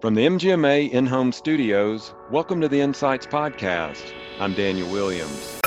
From 0.00 0.14
the 0.14 0.24
MGMA 0.24 0.92
in 0.92 1.06
home 1.06 1.32
studios, 1.32 2.14
welcome 2.30 2.60
to 2.60 2.68
the 2.68 2.80
Insights 2.80 3.26
Podcast. 3.26 4.12
I'm 4.38 4.54
Daniel 4.54 4.88
Williams. 4.92 5.58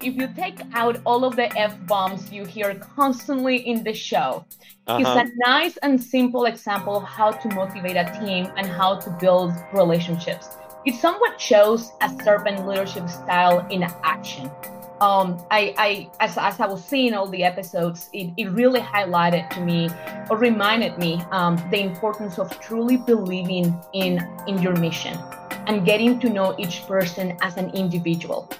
If 0.00 0.14
you 0.14 0.28
take 0.36 0.60
out 0.74 1.00
all 1.04 1.24
of 1.24 1.34
the 1.34 1.52
F 1.58 1.76
bombs 1.88 2.30
you 2.30 2.44
hear 2.44 2.72
constantly 2.76 3.56
in 3.56 3.82
the 3.82 3.92
show, 3.92 4.44
uh-huh. 4.86 5.00
it's 5.00 5.32
a 5.32 5.34
nice 5.38 5.76
and 5.78 6.00
simple 6.00 6.44
example 6.44 6.98
of 6.98 7.02
how 7.02 7.32
to 7.32 7.48
motivate 7.52 7.96
a 7.96 8.16
team 8.24 8.52
and 8.56 8.64
how 8.64 8.94
to 9.00 9.10
build 9.18 9.52
relationships. 9.72 10.50
It 10.86 10.94
somewhat 10.94 11.40
shows 11.40 11.90
a 12.00 12.08
servant 12.22 12.64
leadership 12.64 13.08
style 13.08 13.66
in 13.70 13.82
action 14.04 14.52
um, 15.00 15.38
I, 15.50 15.74
I 15.78 16.10
as, 16.20 16.36
as 16.36 16.60
I 16.60 16.66
was 16.66 16.84
seeing 16.84 17.14
all 17.14 17.26
the 17.28 17.42
episodes, 17.42 18.10
it, 18.12 18.32
it 18.36 18.50
really 18.50 18.80
highlighted 18.80 19.48
to 19.50 19.60
me 19.60 19.90
or 20.28 20.36
reminded 20.36 20.98
me 20.98 21.22
um, 21.30 21.56
the 21.70 21.80
importance 21.80 22.38
of 22.38 22.58
truly 22.60 22.96
believing 22.96 23.78
in 23.94 24.26
in 24.46 24.60
your 24.60 24.76
mission 24.76 25.18
and 25.66 25.84
getting 25.84 26.18
to 26.20 26.28
know 26.28 26.54
each 26.58 26.86
person 26.86 27.36
as 27.42 27.56
an 27.56 27.70
individual. 27.70 28.50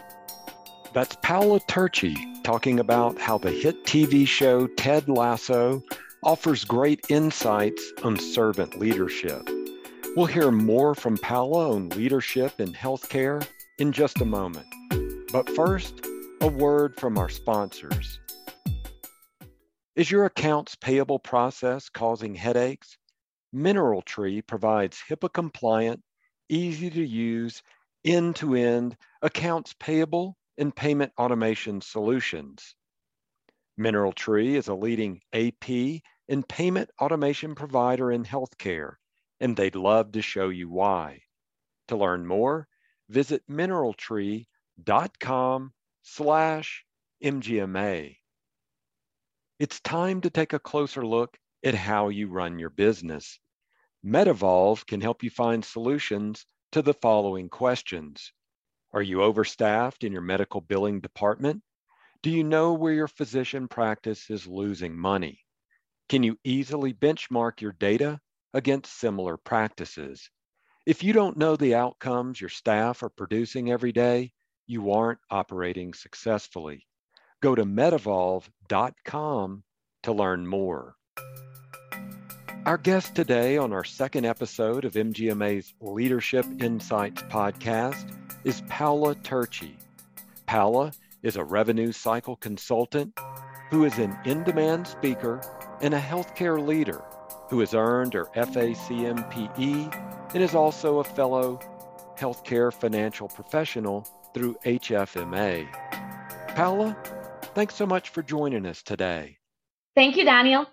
That's 0.93 1.17
Paola 1.23 1.61
Turchi 1.61 2.43
talking 2.43 2.81
about 2.81 3.19
how 3.19 3.39
the 3.39 3.51
hit 3.51 3.85
TV 3.85 4.27
show 4.27 4.67
Ted 4.67 5.09
Lasso 5.09 5.83
offers 6.23 6.65
great 6.65 7.07
insights 7.09 7.93
on 8.03 8.19
servant 8.19 8.79
leadership. 8.79 9.49
We'll 10.17 10.27
hear 10.27 10.51
more 10.51 10.95
from 10.95 11.17
Paola 11.17 11.75
on 11.75 11.91
leadership 11.91 12.61
in 12.61 12.73
healthcare 12.73 13.47
in 13.79 13.93
just 13.93 14.21
a 14.21 14.25
moment. 14.25 14.67
But 15.33 15.49
first, 15.51 16.05
a 16.43 16.49
word 16.49 16.99
from 16.99 17.19
our 17.19 17.29
sponsors. 17.29 18.19
Is 19.95 20.11
your 20.11 20.25
accounts 20.25 20.75
payable 20.75 21.19
process 21.19 21.91
causing 21.91 22.35
headaches? 22.35 22.97
Mineral 23.53 24.01
Tree 24.01 24.41
provides 24.41 25.03
HIPAA 25.07 25.31
compliant, 25.31 26.01
easy 26.49 26.89
to 26.89 27.05
use, 27.05 27.63
end 28.07 28.37
to 28.37 28.55
end 28.55 28.97
accounts 29.21 29.75
payable 29.79 30.39
and 30.57 30.75
payment 30.75 31.13
automation 31.19 31.83
solutions. 31.83 32.75
Mineral 33.77 34.13
Tree 34.13 34.57
is 34.57 34.69
a 34.69 34.75
leading 34.75 35.21
AP 35.35 36.01
and 36.27 36.49
payment 36.49 36.89
automation 37.03 37.55
provider 37.55 38.11
in 38.11 38.25
healthcare, 38.25 38.95
and 39.41 39.55
they'd 39.55 39.77
love 39.77 40.13
to 40.13 40.23
show 40.23 40.49
you 40.49 40.71
why. 40.71 41.21
To 41.89 41.99
learn 41.99 42.27
more, 42.27 42.67
visit 43.11 43.43
mineraltree.com 43.47 45.73
slash 46.13 46.85
MGMA. 47.23 48.17
It's 49.61 49.79
time 49.79 50.21
to 50.23 50.31
take 50.31 50.53
a 50.53 50.59
closer 50.59 51.07
look 51.07 51.39
at 51.63 51.75
how 51.75 52.09
you 52.09 52.27
run 52.27 52.59
your 52.59 52.71
business. 52.71 53.39
MedEvolve 54.05 54.85
can 54.87 55.01
help 55.01 55.23
you 55.23 55.31
find 55.31 55.65
solutions 55.65 56.45
to 56.73 56.83
the 56.83 56.95
following 56.95 57.49
questions. 57.49 58.33
Are 58.93 59.03
you 59.03 59.23
overstaffed 59.23 60.03
in 60.03 60.11
your 60.11 60.23
medical 60.23 60.61
billing 60.61 60.99
department? 60.99 61.63
Do 62.23 62.31
you 62.31 62.43
know 62.43 62.73
where 62.73 62.93
your 62.93 63.07
physician 63.07 63.69
practice 63.69 64.31
is 64.31 64.49
losing 64.49 64.99
money? 64.99 65.45
Can 66.09 66.25
you 66.25 66.37
easily 66.43 66.93
benchmark 66.93 67.61
your 67.61 67.73
data 67.73 68.19
against 68.53 68.99
similar 68.99 69.37
practices? 69.37 70.29
If 70.87 71.05
you 71.05 71.13
don't 71.13 71.37
know 71.37 71.55
the 71.55 71.77
outcomes 71.77 72.41
your 72.41 72.51
staff 72.51 73.05
are 73.05 73.11
producing 73.11 73.71
every 73.71 73.93
day, 73.93 74.33
you 74.71 74.93
aren't 74.93 75.19
operating 75.31 75.93
successfully. 75.93 76.87
Go 77.43 77.57
to 77.57 77.65
medevolve.com 77.65 79.65
to 80.05 80.13
learn 80.13 80.47
more. 80.47 80.95
Our 82.65 82.79
guest 82.79 83.17
today 83.17 83.57
on 83.57 83.73
our 83.73 83.83
second 83.83 84.27
episode 84.27 84.85
of 84.85 84.93
MGMA's 84.93 85.75
Leadership 85.81 86.47
Insights 86.61 87.23
podcast 87.23 88.15
is 88.45 88.63
Paula 88.69 89.17
Turchi. 89.17 89.73
Paula 90.47 90.93
is 91.25 91.35
a 91.35 91.43
revenue 91.43 91.91
cycle 91.91 92.37
consultant 92.37 93.19
who 93.71 93.85
is 93.85 93.99
an 93.99 94.17
in 94.25 94.45
demand 94.45 94.87
speaker 94.87 95.41
and 95.81 95.95
a 95.95 96.01
healthcare 96.01 96.65
leader 96.65 97.03
who 97.49 97.59
has 97.59 97.75
earned 97.75 98.15
her 98.15 98.27
FACMPE 98.37 100.33
and 100.33 100.43
is 100.43 100.55
also 100.55 101.01
a 101.01 101.05
fellow 101.05 101.59
healthcare 102.17 102.73
financial 102.73 103.27
professional 103.27 104.07
through 104.35 104.57
HFMA. 104.65 105.67
Paula, 106.55 106.97
thanks 107.55 107.75
so 107.75 107.87
much 107.87 108.11
for 108.11 108.23
joining 108.23 108.67
us 108.67 108.83
today. 108.83 109.39
Thank 109.95 110.17
you, 110.17 110.25
Daniel. 110.25 110.67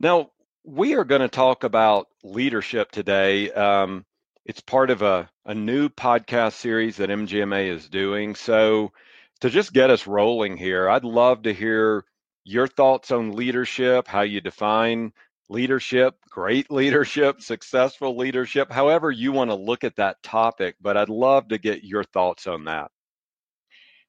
Now, 0.00 0.30
we 0.64 0.94
are 0.94 1.04
going 1.04 1.20
to 1.20 1.28
talk 1.28 1.64
about 1.64 2.08
leadership 2.22 2.90
today. 2.90 3.50
Um, 3.50 4.04
it's 4.44 4.60
part 4.60 4.90
of 4.90 5.02
a, 5.02 5.30
a 5.44 5.54
new 5.54 5.88
podcast 5.88 6.54
series 6.54 6.96
that 6.96 7.10
MGMA 7.10 7.68
is 7.68 7.88
doing. 7.88 8.34
So, 8.34 8.92
to 9.40 9.50
just 9.50 9.72
get 9.72 9.90
us 9.90 10.06
rolling 10.06 10.56
here, 10.56 10.88
I'd 10.88 11.04
love 11.04 11.42
to 11.42 11.52
hear 11.52 12.04
your 12.44 12.66
thoughts 12.66 13.10
on 13.10 13.32
leadership, 13.32 14.06
how 14.08 14.22
you 14.22 14.40
define 14.40 15.12
leadership, 15.52 16.14
great 16.30 16.70
leadership, 16.70 17.40
successful 17.40 18.16
leadership, 18.16 18.72
however 18.72 19.10
you 19.10 19.30
want 19.30 19.50
to 19.50 19.54
look 19.54 19.84
at 19.84 19.96
that 19.96 20.22
topic. 20.22 20.74
But 20.80 20.96
I'd 20.96 21.08
love 21.08 21.48
to 21.48 21.58
get 21.58 21.84
your 21.84 22.04
thoughts 22.04 22.46
on 22.46 22.64
that. 22.64 22.90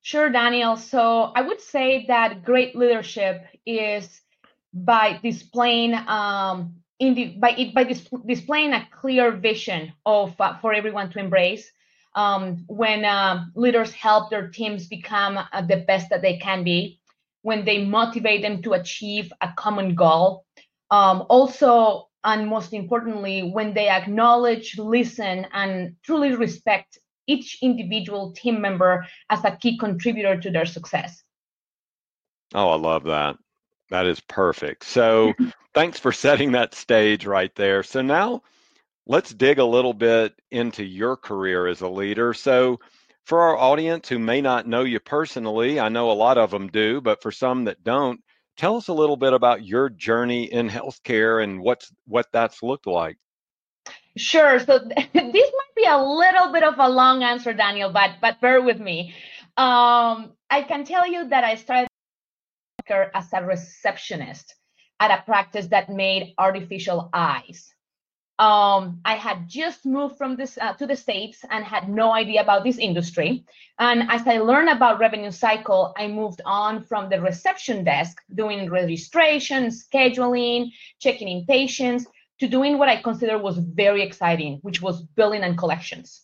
Sure, 0.01 0.29
Daniel. 0.29 0.75
So 0.75 1.31
I 1.35 1.41
would 1.41 1.61
say 1.61 2.05
that 2.07 2.43
great 2.43 2.75
leadership 2.75 3.45
is 3.65 4.21
by 4.73 5.19
displaying 5.23 5.93
um, 5.93 6.75
the, 6.99 7.37
by 7.39 7.51
it, 7.51 7.73
by 7.73 7.83
dis- 7.83 8.09
displaying 8.25 8.73
a 8.73 8.87
clear 8.91 9.31
vision 9.31 9.93
of 10.05 10.39
uh, 10.39 10.57
for 10.59 10.73
everyone 10.73 11.09
to 11.11 11.19
embrace. 11.19 11.71
Um, 12.15 12.65
when 12.67 13.05
uh, 13.05 13.45
leaders 13.55 13.91
help 13.91 14.29
their 14.29 14.49
teams 14.49 14.87
become 14.87 15.37
uh, 15.37 15.61
the 15.61 15.77
best 15.77 16.09
that 16.09 16.21
they 16.21 16.37
can 16.37 16.63
be, 16.63 16.99
when 17.41 17.65
they 17.65 17.85
motivate 17.85 18.41
them 18.41 18.61
to 18.63 18.73
achieve 18.73 19.31
a 19.41 19.49
common 19.57 19.95
goal, 19.95 20.42
um, 20.93 21.25
also, 21.27 22.07
and 22.23 22.47
most 22.47 22.71
importantly, 22.71 23.41
when 23.41 23.73
they 23.73 23.89
acknowledge, 23.89 24.77
listen, 24.77 25.47
and 25.51 25.95
truly 26.03 26.35
respect 26.35 26.99
each 27.25 27.57
individual 27.63 28.31
team 28.33 28.61
member 28.61 29.07
as 29.27 29.43
a 29.43 29.57
key 29.57 29.75
contributor 29.79 30.39
to 30.39 30.51
their 30.51 30.67
success. 30.67 31.23
Oh, 32.53 32.69
I 32.69 32.75
love 32.75 33.05
that. 33.05 33.37
That 33.89 34.05
is 34.05 34.19
perfect. 34.19 34.83
So, 34.83 35.33
thanks 35.73 35.97
for 35.97 36.11
setting 36.11 36.51
that 36.51 36.75
stage 36.75 37.25
right 37.25 37.53
there. 37.55 37.81
So, 37.81 38.03
now 38.03 38.43
let's 39.07 39.33
dig 39.33 39.57
a 39.57 39.65
little 39.65 39.95
bit 39.95 40.39
into 40.51 40.83
your 40.83 41.17
career 41.17 41.65
as 41.65 41.81
a 41.81 41.89
leader. 41.89 42.35
So, 42.35 42.79
for 43.25 43.41
our 43.41 43.57
audience 43.57 44.09
who 44.09 44.19
may 44.19 44.41
not 44.41 44.67
know 44.67 44.83
you 44.83 44.99
personally, 44.99 45.79
I 45.79 45.89
know 45.89 46.11
a 46.11 46.13
lot 46.13 46.37
of 46.37 46.51
them 46.51 46.67
do, 46.67 47.01
but 47.01 47.23
for 47.23 47.31
some 47.31 47.63
that 47.63 47.83
don't, 47.83 48.21
Tell 48.57 48.77
us 48.77 48.87
a 48.87 48.93
little 48.93 49.17
bit 49.17 49.33
about 49.33 49.65
your 49.65 49.89
journey 49.89 50.45
in 50.45 50.69
healthcare 50.69 51.43
and 51.43 51.61
what's 51.61 51.91
what 52.05 52.27
that's 52.31 52.61
looked 52.61 52.87
like. 52.87 53.17
Sure. 54.15 54.59
So 54.59 54.79
this 55.13 55.13
might 55.13 55.75
be 55.75 55.85
a 55.87 55.97
little 55.97 56.51
bit 56.51 56.63
of 56.63 56.75
a 56.77 56.89
long 56.89 57.23
answer, 57.23 57.53
Daniel, 57.53 57.91
but 57.91 58.11
but 58.21 58.39
bear 58.41 58.61
with 58.61 58.79
me. 58.79 59.13
Um, 59.57 60.33
I 60.49 60.63
can 60.67 60.85
tell 60.85 61.07
you 61.07 61.29
that 61.29 61.43
I 61.43 61.55
started 61.55 61.89
as 62.89 63.33
a 63.33 63.43
receptionist 63.43 64.55
at 64.99 65.11
a 65.11 65.23
practice 65.23 65.67
that 65.67 65.89
made 65.89 66.33
artificial 66.37 67.09
eyes 67.13 67.72
um, 68.43 68.99
I 69.05 69.15
had 69.15 69.47
just 69.47 69.85
moved 69.85 70.17
from 70.17 70.35
this 70.35 70.57
uh, 70.57 70.73
to 70.73 70.85
the 70.85 70.97
states 70.97 71.45
and 71.49 71.63
had 71.63 71.87
no 71.87 72.11
idea 72.11 72.41
about 72.41 72.65
this 72.65 72.77
industry. 72.77 73.45
And 73.79 73.99
as 74.09 74.27
I 74.27 74.39
learned 74.39 74.69
about 74.69 74.99
revenue 74.99 75.31
cycle, 75.31 75.93
I 75.97 76.07
moved 76.07 76.41
on 76.45 76.83
from 76.83 77.09
the 77.09 77.21
reception 77.21 77.85
desk, 77.85 78.17
doing 78.35 78.69
registration, 78.69 79.61
scheduling, 79.67 80.71
checking 80.99 81.29
in 81.29 81.45
patients, 81.45 82.05
to 82.39 82.47
doing 82.47 82.77
what 82.77 82.89
I 82.89 83.01
consider 83.01 83.37
was 83.37 83.57
very 83.57 84.01
exciting, 84.01 84.59
which 84.61 84.81
was 84.81 85.01
billing 85.17 85.43
and 85.43 85.57
collections. 85.57 86.23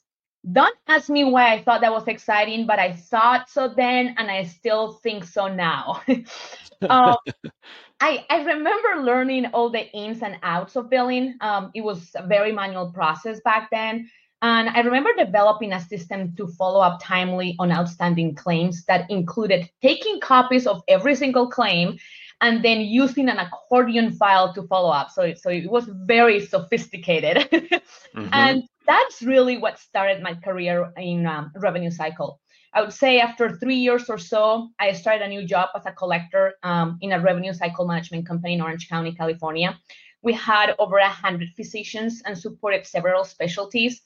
Don't 0.49 0.75
ask 0.87 1.09
me 1.09 1.25
why 1.25 1.53
I 1.53 1.61
thought 1.61 1.81
that 1.81 1.91
was 1.91 2.07
exciting, 2.07 2.65
but 2.65 2.79
I 2.79 2.93
thought 2.93 3.49
so 3.49 3.67
then, 3.67 4.15
and 4.17 4.31
I 4.31 4.43
still 4.43 4.93
think 4.93 5.25
so 5.25 5.47
now. 5.47 6.01
um, 6.89 7.17
I, 7.99 8.25
I 8.29 8.43
remember 8.43 9.03
learning 9.03 9.47
all 9.47 9.69
the 9.69 9.91
ins 9.91 10.21
and 10.21 10.37
outs 10.41 10.77
of 10.77 10.89
billing. 10.89 11.35
Um, 11.41 11.71
it 11.75 11.81
was 11.81 12.11
a 12.15 12.25
very 12.25 12.53
manual 12.53 12.91
process 12.93 13.41
back 13.41 13.69
then. 13.71 14.09
And 14.41 14.69
I 14.69 14.79
remember 14.79 15.09
developing 15.17 15.73
a 15.73 15.81
system 15.81 16.33
to 16.37 16.47
follow 16.47 16.79
up 16.79 17.01
timely 17.03 17.57
on 17.59 17.73
outstanding 17.73 18.35
claims 18.35 18.85
that 18.85 19.11
included 19.11 19.69
taking 19.81 20.21
copies 20.21 20.65
of 20.65 20.81
every 20.87 21.15
single 21.15 21.49
claim 21.49 21.97
and 22.41 22.63
then 22.63 22.81
using 22.81 23.29
an 23.29 23.37
accordion 23.37 24.11
file 24.11 24.53
to 24.53 24.63
follow 24.63 24.89
up. 24.89 25.11
So, 25.11 25.33
so 25.33 25.49
it 25.49 25.69
was 25.69 25.85
very 25.85 26.45
sophisticated. 26.45 27.37
mm-hmm. 27.51 28.27
And 28.31 28.63
that's 28.87 29.21
really 29.21 29.57
what 29.57 29.77
started 29.79 30.21
my 30.21 30.35
career 30.35 30.91
in 30.97 31.25
um, 31.25 31.51
revenue 31.55 31.91
cycle. 31.91 32.39
I 32.73 32.81
would 32.81 32.93
say 32.93 33.19
after 33.19 33.57
three 33.57 33.75
years 33.75 34.09
or 34.09 34.17
so, 34.17 34.69
I 34.79 34.93
started 34.93 35.23
a 35.23 35.27
new 35.27 35.43
job 35.45 35.69
as 35.75 35.85
a 35.85 35.91
collector 35.91 36.53
um, 36.63 36.97
in 37.01 37.11
a 37.11 37.19
revenue 37.19 37.53
cycle 37.53 37.85
management 37.87 38.27
company 38.27 38.53
in 38.53 38.61
Orange 38.61 38.87
County, 38.87 39.11
California. 39.11 39.77
We 40.21 40.33
had 40.33 40.75
over 40.79 40.97
100 40.97 41.49
physicians 41.55 42.21
and 42.25 42.37
supported 42.37 42.85
several 42.85 43.23
specialties. 43.23 44.01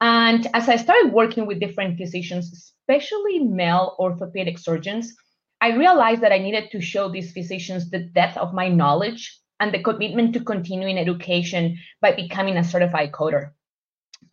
And 0.00 0.46
as 0.54 0.68
I 0.68 0.76
started 0.76 1.12
working 1.12 1.46
with 1.46 1.58
different 1.58 1.98
physicians, 1.98 2.52
especially 2.52 3.40
male 3.40 3.96
orthopedic 3.98 4.58
surgeons, 4.58 5.14
I 5.64 5.68
realized 5.68 6.20
that 6.20 6.30
I 6.30 6.36
needed 6.36 6.70
to 6.72 6.80
show 6.82 7.08
these 7.08 7.32
physicians 7.32 7.88
the 7.88 8.00
depth 8.00 8.36
of 8.36 8.52
my 8.52 8.68
knowledge 8.68 9.40
and 9.58 9.72
the 9.72 9.82
commitment 9.82 10.34
to 10.34 10.44
continuing 10.44 10.98
education 10.98 11.78
by 12.02 12.12
becoming 12.12 12.58
a 12.58 12.64
certified 12.64 13.12
coder. 13.12 13.52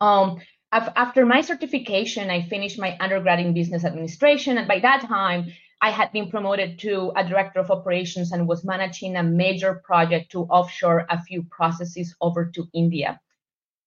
Um, 0.02 0.42
after 0.70 1.24
my 1.24 1.40
certification, 1.40 2.28
I 2.28 2.42
finished 2.42 2.78
my 2.78 2.98
undergrad 3.00 3.40
in 3.40 3.54
business 3.54 3.82
administration. 3.82 4.58
And 4.58 4.68
by 4.68 4.80
that 4.80 5.06
time, 5.08 5.50
I 5.80 5.88
had 5.88 6.12
been 6.12 6.28
promoted 6.28 6.78
to 6.80 7.12
a 7.16 7.26
director 7.26 7.60
of 7.60 7.70
operations 7.70 8.32
and 8.32 8.46
was 8.46 8.62
managing 8.62 9.16
a 9.16 9.22
major 9.22 9.80
project 9.86 10.32
to 10.32 10.40
offshore 10.56 11.06
a 11.08 11.22
few 11.22 11.44
processes 11.44 12.14
over 12.20 12.44
to 12.54 12.68
India. 12.74 13.18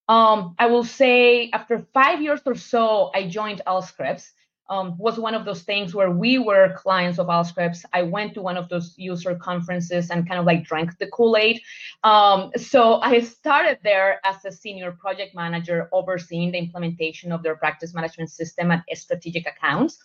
Um, 0.09 0.55
I 0.57 0.65
will 0.65 0.83
say 0.83 1.51
after 1.51 1.85
five 1.93 2.23
years 2.23 2.41
or 2.43 2.55
so, 2.55 3.11
I 3.13 3.27
joined 3.27 3.61
Allscripts 3.67 4.31
um, 4.69 4.97
was 4.97 5.19
one 5.19 5.35
of 5.35 5.45
those 5.45 5.61
things 5.61 5.93
where 5.93 6.11
we 6.11 6.39
were 6.39 6.73
clients 6.75 7.19
of 7.19 7.27
Allscripts. 7.27 7.85
I 7.93 8.01
went 8.01 8.33
to 8.33 8.41
one 8.41 8.57
of 8.57 8.67
those 8.69 8.93
user 8.97 9.35
conferences 9.35 10.09
and 10.09 10.27
kind 10.27 10.39
of 10.39 10.45
like 10.45 10.63
drank 10.63 10.97
the 10.97 11.07
Kool-Aid. 11.07 11.61
Um, 12.03 12.51
so 12.57 12.95
I 13.01 13.19
started 13.21 13.77
there 13.83 14.19
as 14.25 14.43
a 14.45 14.51
senior 14.51 14.91
project 14.93 15.35
manager 15.35 15.89
overseeing 15.91 16.51
the 16.51 16.57
implementation 16.57 17.31
of 17.31 17.43
their 17.43 17.55
practice 17.55 17.93
management 17.93 18.31
system 18.31 18.71
at 18.71 18.83
strategic 18.93 19.47
accounts. 19.47 19.97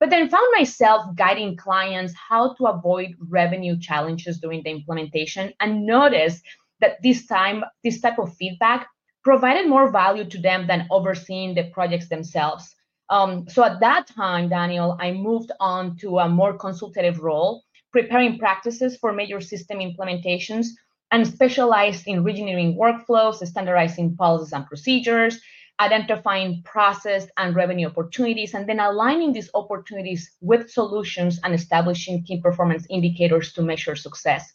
But 0.00 0.10
then 0.10 0.30
found 0.30 0.46
myself 0.56 1.14
guiding 1.14 1.56
clients 1.56 2.14
how 2.14 2.54
to 2.54 2.66
avoid 2.66 3.16
revenue 3.28 3.78
challenges 3.78 4.38
during 4.38 4.62
the 4.62 4.70
implementation 4.70 5.52
and 5.60 5.84
noticed 5.84 6.42
that 6.80 7.02
this 7.02 7.26
time, 7.26 7.62
this 7.84 8.00
type 8.00 8.18
of 8.18 8.34
feedback 8.36 8.88
provided 9.22 9.68
more 9.68 9.90
value 9.90 10.24
to 10.24 10.40
them 10.40 10.66
than 10.66 10.86
overseeing 10.90 11.54
the 11.54 11.64
projects 11.64 12.08
themselves. 12.08 12.74
Um, 13.10 13.48
so 13.48 13.64
at 13.64 13.80
that 13.80 14.06
time, 14.06 14.48
Daniel, 14.48 14.96
I 15.00 15.10
moved 15.10 15.50
on 15.58 15.96
to 15.96 16.20
a 16.20 16.28
more 16.28 16.56
consultative 16.56 17.18
role, 17.20 17.64
preparing 17.92 18.38
practices 18.38 18.96
for 18.96 19.12
major 19.12 19.40
system 19.40 19.78
implementations 19.78 20.66
and 21.10 21.26
specialized 21.26 22.06
in 22.06 22.26
engineering 22.26 22.78
workflows, 22.78 23.44
standardizing 23.44 24.16
policies 24.16 24.52
and 24.52 24.64
procedures, 24.66 25.40
identifying 25.80 26.62
process 26.62 27.26
and 27.36 27.56
revenue 27.56 27.88
opportunities, 27.88 28.54
and 28.54 28.68
then 28.68 28.78
aligning 28.78 29.32
these 29.32 29.50
opportunities 29.54 30.30
with 30.40 30.70
solutions 30.70 31.40
and 31.42 31.52
establishing 31.52 32.22
key 32.22 32.40
performance 32.40 32.86
indicators 32.90 33.52
to 33.54 33.62
measure 33.62 33.96
success. 33.96 34.52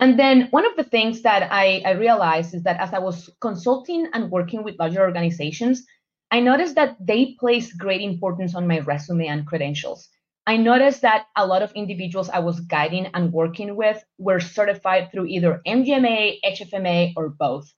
And 0.00 0.18
then 0.18 0.48
one 0.50 0.66
of 0.66 0.76
the 0.76 0.84
things 0.84 1.22
that 1.22 1.48
I, 1.52 1.82
I 1.86 1.92
realized 1.92 2.54
is 2.54 2.64
that 2.64 2.80
as 2.80 2.92
I 2.92 2.98
was 2.98 3.30
consulting 3.40 4.08
and 4.12 4.30
working 4.30 4.64
with 4.64 4.78
larger 4.78 5.00
organizations, 5.00 5.86
I 6.30 6.40
noticed 6.40 6.74
that 6.74 6.96
they 7.00 7.36
place 7.38 7.72
great 7.72 8.00
importance 8.00 8.54
on 8.54 8.66
my 8.66 8.80
resume 8.80 9.26
and 9.26 9.46
credentials. 9.46 10.08
I 10.46 10.56
noticed 10.56 11.02
that 11.02 11.26
a 11.36 11.46
lot 11.46 11.62
of 11.62 11.72
individuals 11.72 12.28
I 12.28 12.38
was 12.38 12.60
guiding 12.60 13.06
and 13.14 13.32
working 13.32 13.74
with 13.74 14.04
were 14.18 14.38
certified 14.38 15.10
through 15.10 15.26
either 15.26 15.60
MGMA, 15.66 16.38
HFMA, 16.44 17.14
or 17.16 17.30
both. 17.30 17.72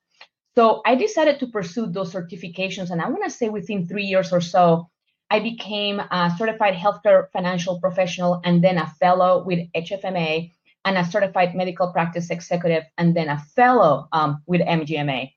So 0.56 0.82
I 0.84 0.94
decided 0.94 1.40
to 1.40 1.46
pursue 1.46 1.86
those 1.86 2.12
certifications. 2.12 2.90
And 2.90 3.00
I 3.00 3.08
want 3.08 3.24
to 3.24 3.30
say 3.30 3.48
within 3.48 3.86
three 3.86 4.04
years 4.04 4.32
or 4.32 4.40
so, 4.40 4.90
I 5.30 5.40
became 5.40 6.00
a 6.00 6.34
certified 6.36 6.74
healthcare 6.74 7.30
financial 7.32 7.80
professional 7.80 8.40
and 8.44 8.62
then 8.62 8.78
a 8.78 8.86
fellow 8.98 9.44
with 9.44 9.60
HFMA 9.74 10.52
and 10.84 10.98
a 10.98 11.04
certified 11.04 11.54
medical 11.54 11.92
practice 11.92 12.30
executive 12.30 12.84
and 12.96 13.14
then 13.14 13.28
a 13.28 13.38
fellow 13.38 14.08
um, 14.12 14.42
with 14.46 14.62
MGMA. 14.62 15.32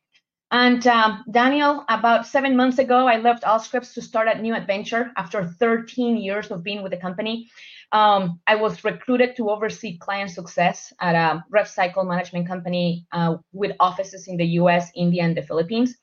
And 0.51 0.85
um, 0.85 1.23
Daniel, 1.31 1.85
about 1.87 2.27
seven 2.27 2.57
months 2.57 2.77
ago, 2.77 3.07
I 3.07 3.17
left 3.17 3.43
Allscripts 3.43 3.93
to 3.93 4.01
start 4.01 4.27
a 4.27 4.41
new 4.41 4.53
adventure 4.53 5.11
after 5.15 5.45
13 5.45 6.17
years 6.17 6.51
of 6.51 6.61
being 6.61 6.83
with 6.83 6.91
the 6.91 6.97
company. 6.97 7.49
Um, 7.93 8.41
I 8.47 8.55
was 8.55 8.83
recruited 8.83 9.37
to 9.37 9.49
oversee 9.49 9.97
client 9.97 10.29
success 10.29 10.91
at 10.99 11.15
a 11.15 11.43
rev 11.49 11.69
cycle 11.69 12.03
management 12.03 12.47
company 12.47 13.05
uh, 13.13 13.37
with 13.53 13.75
offices 13.79 14.27
in 14.27 14.35
the 14.35 14.45
US, 14.59 14.91
India, 14.93 15.23
and 15.23 15.35
the 15.35 15.41
Philippines. 15.41 15.95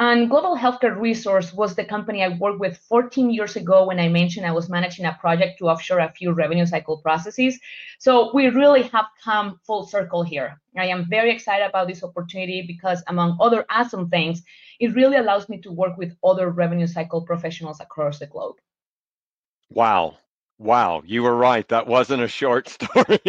And 0.00 0.30
Global 0.30 0.56
Healthcare 0.56 0.98
Resource 0.98 1.52
was 1.52 1.74
the 1.74 1.84
company 1.84 2.24
I 2.24 2.28
worked 2.28 2.58
with 2.58 2.78
14 2.88 3.30
years 3.30 3.56
ago 3.56 3.84
when 3.84 4.00
I 4.00 4.08
mentioned 4.08 4.46
I 4.46 4.52
was 4.52 4.70
managing 4.70 5.04
a 5.04 5.12
project 5.20 5.58
to 5.58 5.68
offshore 5.68 5.98
a 5.98 6.10
few 6.10 6.32
revenue 6.32 6.64
cycle 6.64 6.96
processes. 6.96 7.60
So 7.98 8.30
we 8.32 8.46
really 8.46 8.84
have 8.84 9.04
come 9.22 9.60
full 9.66 9.84
circle 9.84 10.22
here. 10.22 10.58
I 10.74 10.86
am 10.86 11.04
very 11.10 11.30
excited 11.30 11.66
about 11.66 11.86
this 11.86 12.02
opportunity 12.02 12.64
because, 12.66 13.02
among 13.08 13.36
other 13.42 13.66
awesome 13.68 14.08
things, 14.08 14.42
it 14.80 14.94
really 14.94 15.18
allows 15.18 15.50
me 15.50 15.60
to 15.60 15.70
work 15.70 15.98
with 15.98 16.16
other 16.24 16.48
revenue 16.48 16.86
cycle 16.86 17.20
professionals 17.20 17.80
across 17.80 18.20
the 18.20 18.26
globe. 18.26 18.56
Wow. 19.68 20.16
Wow. 20.58 21.02
You 21.04 21.24
were 21.24 21.36
right. 21.36 21.68
That 21.68 21.86
wasn't 21.86 22.22
a 22.22 22.28
short 22.28 22.68
story. 22.76 23.20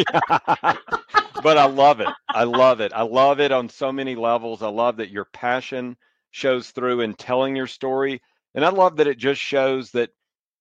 but 1.43 1.57
I 1.57 1.65
love 1.65 1.99
it. 1.99 2.07
I 2.29 2.45
love 2.45 2.79
it. 2.79 2.93
I 2.95 3.01
love 3.01 3.41
it 3.41 3.51
on 3.51 3.67
so 3.67 3.91
many 3.91 4.15
levels. 4.15 4.61
I 4.61 4.69
love 4.69 4.95
that 4.97 5.09
your 5.09 5.25
passion 5.25 5.97
shows 6.31 6.71
through 6.71 7.01
in 7.01 7.13
telling 7.13 7.55
your 7.55 7.67
story. 7.67 8.21
And 8.55 8.65
I 8.65 8.69
love 8.69 8.97
that 8.97 9.07
it 9.07 9.17
just 9.17 9.41
shows 9.41 9.91
that 9.91 10.09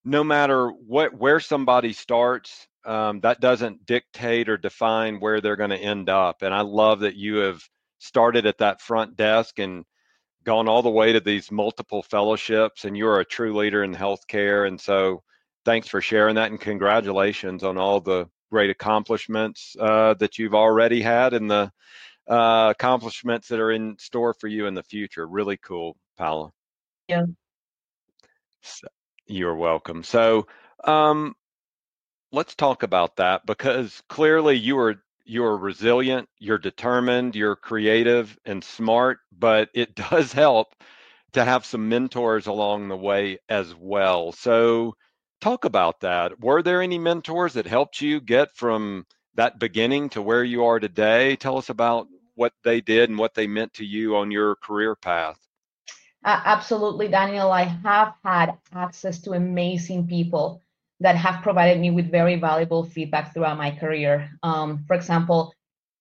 no 0.04 0.24
matter 0.24 0.68
what 0.68 1.14
where 1.14 1.40
somebody 1.40 1.92
starts, 1.92 2.66
um, 2.84 3.20
that 3.20 3.40
doesn't 3.40 3.86
dictate 3.86 4.48
or 4.48 4.56
define 4.56 5.20
where 5.20 5.40
they're 5.40 5.56
going 5.56 5.70
to 5.70 5.76
end 5.76 6.08
up. 6.08 6.42
And 6.42 6.54
I 6.54 6.62
love 6.62 7.00
that 7.00 7.16
you 7.16 7.36
have 7.36 7.62
started 7.98 8.46
at 8.46 8.58
that 8.58 8.80
front 8.80 9.16
desk 9.16 9.58
and 9.58 9.84
gone 10.44 10.68
all 10.68 10.82
the 10.82 10.90
way 10.90 11.12
to 11.12 11.20
these 11.20 11.50
multiple 11.50 12.02
fellowships, 12.02 12.84
and 12.84 12.96
you're 12.96 13.20
a 13.20 13.24
true 13.24 13.54
leader 13.56 13.84
in 13.84 13.94
healthcare. 13.94 14.66
And 14.66 14.80
so, 14.80 15.22
thanks 15.64 15.88
for 15.88 16.00
sharing 16.00 16.36
that, 16.36 16.50
and 16.50 16.60
congratulations 16.60 17.62
on 17.62 17.76
all 17.76 18.00
the 18.00 18.26
great 18.50 18.70
accomplishments 18.70 19.76
uh, 19.78 20.14
that 20.14 20.38
you've 20.38 20.54
already 20.54 21.02
had 21.02 21.34
and 21.34 21.50
the 21.50 21.70
uh, 22.30 22.68
accomplishments 22.70 23.48
that 23.48 23.58
are 23.60 23.72
in 23.72 23.98
store 23.98 24.34
for 24.34 24.46
you 24.46 24.66
in 24.66 24.74
the 24.74 24.84
future. 24.84 25.26
Really 25.26 25.56
cool, 25.56 25.96
Paula. 26.16 26.52
Yeah. 27.08 27.26
So, 28.62 28.86
you're 29.26 29.56
welcome. 29.56 30.04
So, 30.04 30.46
um, 30.84 31.34
let's 32.32 32.54
talk 32.54 32.84
about 32.84 33.16
that 33.16 33.44
because 33.46 34.02
clearly 34.08 34.56
you 34.56 34.78
are 34.78 35.02
you're 35.24 35.56
resilient, 35.56 36.28
you're 36.38 36.58
determined, 36.58 37.36
you're 37.36 37.56
creative 37.56 38.36
and 38.44 38.64
smart, 38.64 39.18
but 39.36 39.68
it 39.74 39.94
does 40.10 40.32
help 40.32 40.68
to 41.32 41.44
have 41.44 41.64
some 41.64 41.88
mentors 41.88 42.46
along 42.46 42.88
the 42.88 42.96
way 42.96 43.38
as 43.48 43.74
well. 43.74 44.32
So, 44.32 44.94
talk 45.40 45.64
about 45.64 46.00
that. 46.00 46.40
Were 46.40 46.62
there 46.62 46.80
any 46.82 46.98
mentors 46.98 47.54
that 47.54 47.66
helped 47.66 48.00
you 48.00 48.20
get 48.20 48.54
from 48.54 49.06
that 49.34 49.58
beginning 49.58 50.10
to 50.10 50.22
where 50.22 50.44
you 50.44 50.64
are 50.66 50.78
today? 50.78 51.36
Tell 51.36 51.58
us 51.58 51.70
about 51.70 52.06
what 52.40 52.54
they 52.64 52.80
did 52.80 53.10
and 53.10 53.18
what 53.18 53.34
they 53.34 53.46
meant 53.46 53.70
to 53.74 53.84
you 53.84 54.16
on 54.16 54.30
your 54.30 54.56
career 54.56 54.96
path. 54.96 55.38
Uh, 56.24 56.40
absolutely, 56.46 57.06
Daniel. 57.06 57.52
I 57.52 57.64
have 57.64 58.14
had 58.24 58.56
access 58.74 59.20
to 59.22 59.32
amazing 59.32 60.06
people 60.06 60.62
that 61.00 61.16
have 61.16 61.42
provided 61.42 61.78
me 61.78 61.90
with 61.90 62.10
very 62.10 62.36
valuable 62.36 62.82
feedback 62.84 63.34
throughout 63.34 63.58
my 63.58 63.70
career. 63.70 64.30
Um, 64.42 64.84
for 64.86 64.94
example, 64.94 65.52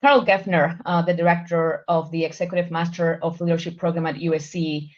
Carol 0.02 0.26
Geffner, 0.26 0.80
uh, 0.86 1.02
the 1.02 1.14
director 1.14 1.84
of 1.90 2.10
the 2.12 2.24
Executive 2.24 2.72
Master 2.72 3.20
of 3.22 3.42
Leadership 3.42 3.78
program 3.78 4.06
at 4.06 4.16
USC, 4.16 4.90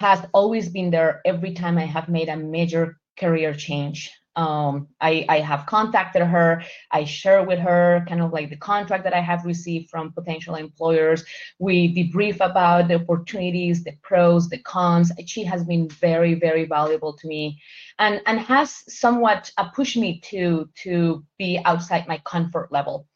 has 0.00 0.20
always 0.32 0.70
been 0.70 0.90
there 0.90 1.20
every 1.26 1.52
time 1.52 1.76
I 1.76 1.84
have 1.84 2.08
made 2.08 2.30
a 2.30 2.36
major 2.36 2.96
career 3.18 3.52
change. 3.52 4.10
Um, 4.38 4.86
I, 5.00 5.26
I 5.28 5.40
have 5.40 5.66
contacted 5.66 6.22
her. 6.22 6.62
I 6.92 7.02
share 7.02 7.42
with 7.42 7.58
her 7.58 8.04
kind 8.08 8.22
of 8.22 8.32
like 8.32 8.50
the 8.50 8.56
contract 8.56 9.02
that 9.02 9.12
I 9.12 9.20
have 9.20 9.44
received 9.44 9.90
from 9.90 10.12
potential 10.12 10.54
employers. 10.54 11.24
We 11.58 11.92
debrief 11.92 12.36
about 12.40 12.86
the 12.86 13.00
opportunities, 13.02 13.82
the 13.82 13.96
pros, 14.00 14.48
the 14.48 14.58
cons. 14.58 15.10
She 15.26 15.42
has 15.42 15.64
been 15.64 15.88
very, 15.88 16.34
very 16.34 16.66
valuable 16.66 17.14
to 17.14 17.26
me, 17.26 17.60
and 17.98 18.22
and 18.26 18.38
has 18.38 18.84
somewhat 18.86 19.50
pushed 19.74 19.96
me 19.96 20.20
to 20.30 20.68
to 20.84 21.24
be 21.36 21.60
outside 21.64 22.06
my 22.06 22.18
comfort 22.24 22.70
level. 22.70 23.08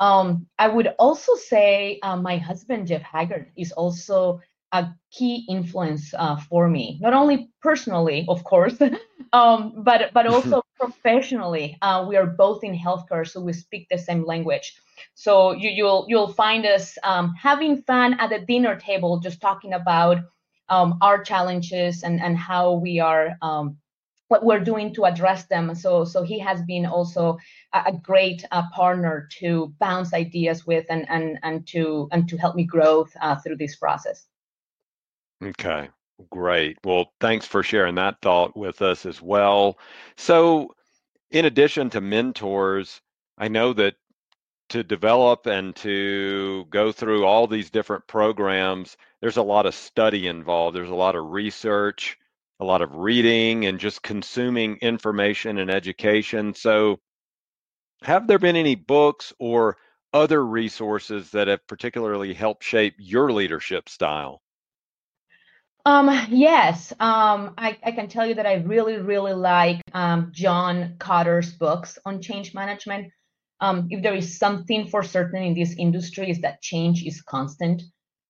Um, 0.00 0.48
I 0.58 0.66
would 0.66 0.88
also 0.98 1.36
say 1.36 2.00
uh, 2.02 2.16
my 2.16 2.36
husband 2.36 2.88
Jeff 2.88 3.02
Haggard 3.02 3.52
is 3.56 3.70
also 3.70 4.40
a 4.74 4.92
key 5.12 5.46
influence 5.48 6.12
uh, 6.18 6.36
for 6.36 6.68
me, 6.68 6.98
not 7.00 7.14
only 7.14 7.48
personally, 7.62 8.26
of 8.28 8.42
course, 8.42 8.76
um, 9.32 9.72
but 9.78 10.12
but 10.12 10.26
also 10.26 10.62
professionally. 10.76 11.78
Uh, 11.80 12.04
we 12.08 12.16
are 12.16 12.26
both 12.26 12.64
in 12.64 12.76
healthcare, 12.76 13.26
so 13.26 13.40
we 13.40 13.52
speak 13.52 13.86
the 13.88 13.98
same 13.98 14.26
language. 14.26 14.74
So 15.14 15.52
you, 15.52 15.70
you'll, 15.70 16.06
you'll 16.08 16.32
find 16.32 16.66
us 16.66 16.98
um, 17.04 17.34
having 17.40 17.82
fun 17.82 18.14
at 18.14 18.30
the 18.30 18.40
dinner 18.40 18.74
table, 18.74 19.20
just 19.20 19.40
talking 19.40 19.72
about 19.72 20.18
um, 20.68 20.98
our 21.00 21.22
challenges 21.22 22.02
and 22.02 22.20
and 22.20 22.36
how 22.36 22.72
we 22.72 22.98
are 22.98 23.36
um, 23.42 23.76
what 24.28 24.44
we're 24.44 24.64
doing 24.72 24.92
to 24.94 25.04
address 25.04 25.46
them. 25.46 25.74
So, 25.74 26.04
so 26.04 26.24
he 26.24 26.40
has 26.40 26.62
been 26.62 26.86
also 26.86 27.38
a, 27.72 27.84
a 27.86 27.92
great 27.92 28.44
uh, 28.50 28.64
partner 28.70 29.28
to 29.38 29.72
bounce 29.78 30.12
ideas 30.12 30.66
with 30.66 30.86
and 30.90 31.06
and 31.08 31.38
and 31.44 31.64
to 31.68 32.08
and 32.10 32.28
to 32.28 32.36
help 32.36 32.56
me 32.56 32.64
grow 32.64 33.06
uh, 33.20 33.36
through 33.36 33.58
this 33.58 33.76
process. 33.76 34.26
Okay, 35.42 35.88
great. 36.30 36.78
Well, 36.84 37.12
thanks 37.20 37.46
for 37.46 37.62
sharing 37.62 37.94
that 37.96 38.20
thought 38.20 38.56
with 38.56 38.82
us 38.82 39.06
as 39.06 39.20
well. 39.22 39.78
So, 40.16 40.74
in 41.30 41.46
addition 41.46 41.90
to 41.90 42.00
mentors, 42.02 43.02
I 43.38 43.48
know 43.48 43.72
that 43.74 43.96
to 44.70 44.84
develop 44.84 45.46
and 45.46 45.76
to 45.78 46.66
go 46.70 46.92
through 46.92 47.26
all 47.26 47.46
these 47.48 47.70
different 47.70 48.06
programs, 48.08 48.96
there's 49.22 49.38
a 49.38 49.42
lot 49.42 49.66
of 49.66 49.74
study 49.74 50.28
involved. 50.28 50.76
There's 50.76 50.90
a 50.90 50.94
lot 50.96 51.16
of 51.16 51.30
research 51.32 52.18
a 52.60 52.64
lot 52.64 52.82
of 52.82 52.94
reading 52.94 53.66
and 53.66 53.80
just 53.80 54.02
consuming 54.02 54.78
information 54.78 55.58
and 55.58 55.70
education. 55.70 56.54
So, 56.54 57.00
have 58.04 58.28
there 58.28 58.38
been 58.38 58.54
any 58.54 58.76
books 58.76 59.32
or 59.40 59.76
other 60.12 60.46
resources 60.46 61.32
that 61.32 61.48
have 61.48 61.66
particularly 61.66 62.32
helped 62.32 62.62
shape 62.62 62.94
your 62.98 63.32
leadership 63.32 63.88
style? 63.88 64.43
Um, 65.86 66.10
yes, 66.30 66.92
um, 66.98 67.52
I, 67.58 67.76
I, 67.84 67.92
can 67.92 68.08
tell 68.08 68.26
you 68.26 68.34
that 68.36 68.46
I 68.46 68.54
really, 68.54 68.96
really 68.96 69.34
like 69.34 69.82
um, 69.92 70.30
John 70.32 70.94
Kotter's 70.96 71.52
books 71.52 71.98
on 72.06 72.22
change 72.22 72.54
management. 72.54 73.12
Um, 73.60 73.88
if 73.90 74.02
there 74.02 74.14
is 74.14 74.38
something 74.38 74.88
for 74.88 75.02
certain 75.02 75.42
in 75.42 75.54
this 75.54 75.74
industry, 75.76 76.30
is 76.30 76.40
that 76.40 76.62
change 76.62 77.04
is 77.04 77.20
constant. 77.20 77.82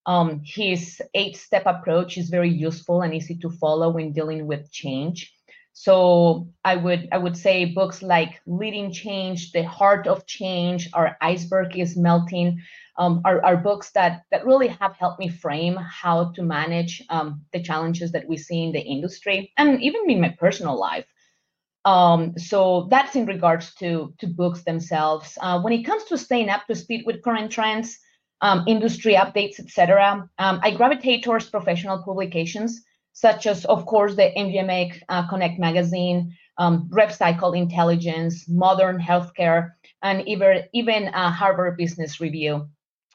Um, 0.05 0.43
his 0.45 1.01
eight 1.15 1.37
step 1.37 1.63
approach 1.67 2.19
is 2.19 2.29
very 2.29 2.51
useful 2.51 3.03
and 3.03 3.15
easy 3.15 3.37
to 3.37 3.51
follow 3.51 3.91
when 3.91 4.13
dealing 4.13 4.49
with 4.49 4.73
change. 4.73 5.33
So 5.75 6.49
I 6.65 6.75
would 6.75 7.09
I 7.13 7.19
would 7.19 7.37
say 7.37 7.67
books 7.67 8.03
like 8.03 8.41
Leading 8.47 8.93
Change, 8.93 9.53
The 9.53 9.63
Heart 9.63 10.09
of 10.09 10.27
Change, 10.27 10.89
Our 10.93 11.17
Iceberg 11.21 11.77
is 11.77 11.97
Melting 11.97 12.61
um, 12.97 13.21
are, 13.25 13.45
are 13.45 13.57
books 13.57 13.91
that 13.93 14.23
that 14.31 14.47
really 14.47 14.69
have 14.69 14.97
helped 14.97 15.19
me 15.19 15.29
frame 15.29 15.77
how 15.77 16.31
to 16.33 16.43
manage 16.43 17.03
um, 17.11 17.43
the 17.53 17.63
challenges 17.63 18.13
that 18.13 18.29
we 18.29 18.37
see 18.37 18.63
in 18.63 18.73
the 18.73 18.81
industry 18.81 19.53
and 19.57 19.83
even 19.83 20.09
in 20.09 20.21
my 20.21 20.35
personal 20.39 20.79
life. 20.79 21.07
Um, 21.85 22.39
so 22.39 22.89
that's 22.91 23.17
in 23.17 23.27
regards 23.27 23.75
to 23.77 24.15
to 24.19 24.27
books 24.27 24.63
themselves. 24.65 25.37
Uh, 25.41 25.61
when 25.61 25.73
it 25.73 25.85
comes 25.85 26.05
to 26.05 26.19
staying 26.19 26.49
up 26.49 26.67
to 26.67 26.75
speed 26.75 27.03
with 27.07 27.23
current 27.23 27.51
trends, 27.51 27.99
um, 28.45 28.63
industry 28.67 29.15
updates, 29.15 29.59
etc. 29.59 30.29
Um, 30.39 30.61
I 30.63 30.71
gravitate 30.71 31.25
towards 31.25 31.49
professional 31.49 32.03
publications, 32.03 32.83
such 33.13 33.47
as, 33.47 33.65
of 33.65 33.87
course, 33.87 34.17
the 34.17 34.31
MGMA 34.37 35.01
uh, 35.09 35.27
Connect 35.29 35.59
magazine, 35.59 36.37
um, 36.59 36.89
RevCycle 36.93 37.57
Intelligence, 37.57 38.47
Modern 38.49 38.99
Healthcare, 39.01 39.73
and 40.03 40.29
even, 40.29 40.65
even 40.75 41.09
uh, 41.09 41.31
Harvard 41.31 41.79
Business 41.79 42.21
Review. 42.21 42.69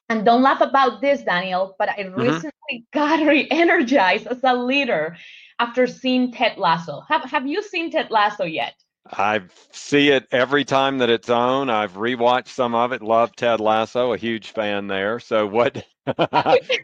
And 0.10 0.26
don't 0.26 0.42
laugh 0.42 0.62
about 0.62 1.02
this, 1.02 1.22
Daniel, 1.22 1.76
but 1.78 1.90
I 1.90 2.04
mm-hmm. 2.04 2.20
recently 2.20 2.86
got 2.92 3.20
re-energized 3.28 4.28
as 4.28 4.40
a 4.44 4.56
leader 4.56 5.16
after 5.60 5.86
seeing 5.86 6.32
Ted 6.32 6.58
Lasso. 6.58 7.02
Have, 7.08 7.24
have 7.26 7.48
you 7.48 7.62
seen 7.62 7.92
Ted 7.92 8.10
Lasso 8.10 8.44
yet? 8.44 8.74
I 9.12 9.42
see 9.72 10.10
it 10.10 10.28
every 10.32 10.66
time 10.66 11.00
that 11.00 11.10
it's 11.10 11.30
on. 11.30 11.70
I've 11.70 11.94
rewatched 11.94 12.50
some 12.50 12.76
of 12.76 12.92
it. 12.92 13.02
Love 13.02 13.36
Ted 13.36 13.60
Lasso, 13.60 14.14
a 14.14 14.18
huge 14.18 14.52
fan 14.52 14.88
there. 14.88 15.20
So 15.20 15.48
what 15.48 15.84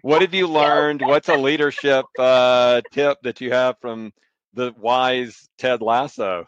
what 0.01 0.21
have 0.21 0.33
you 0.33 0.47
learned? 0.51 1.01
What's 1.01 1.29
a 1.29 1.37
leadership 1.37 2.05
uh, 2.17 2.81
tip 2.91 3.19
that 3.23 3.41
you 3.41 3.51
have 3.51 3.77
from 3.79 4.11
the 4.53 4.73
wise 4.77 5.47
Ted 5.57 5.81
Lasso? 5.81 6.45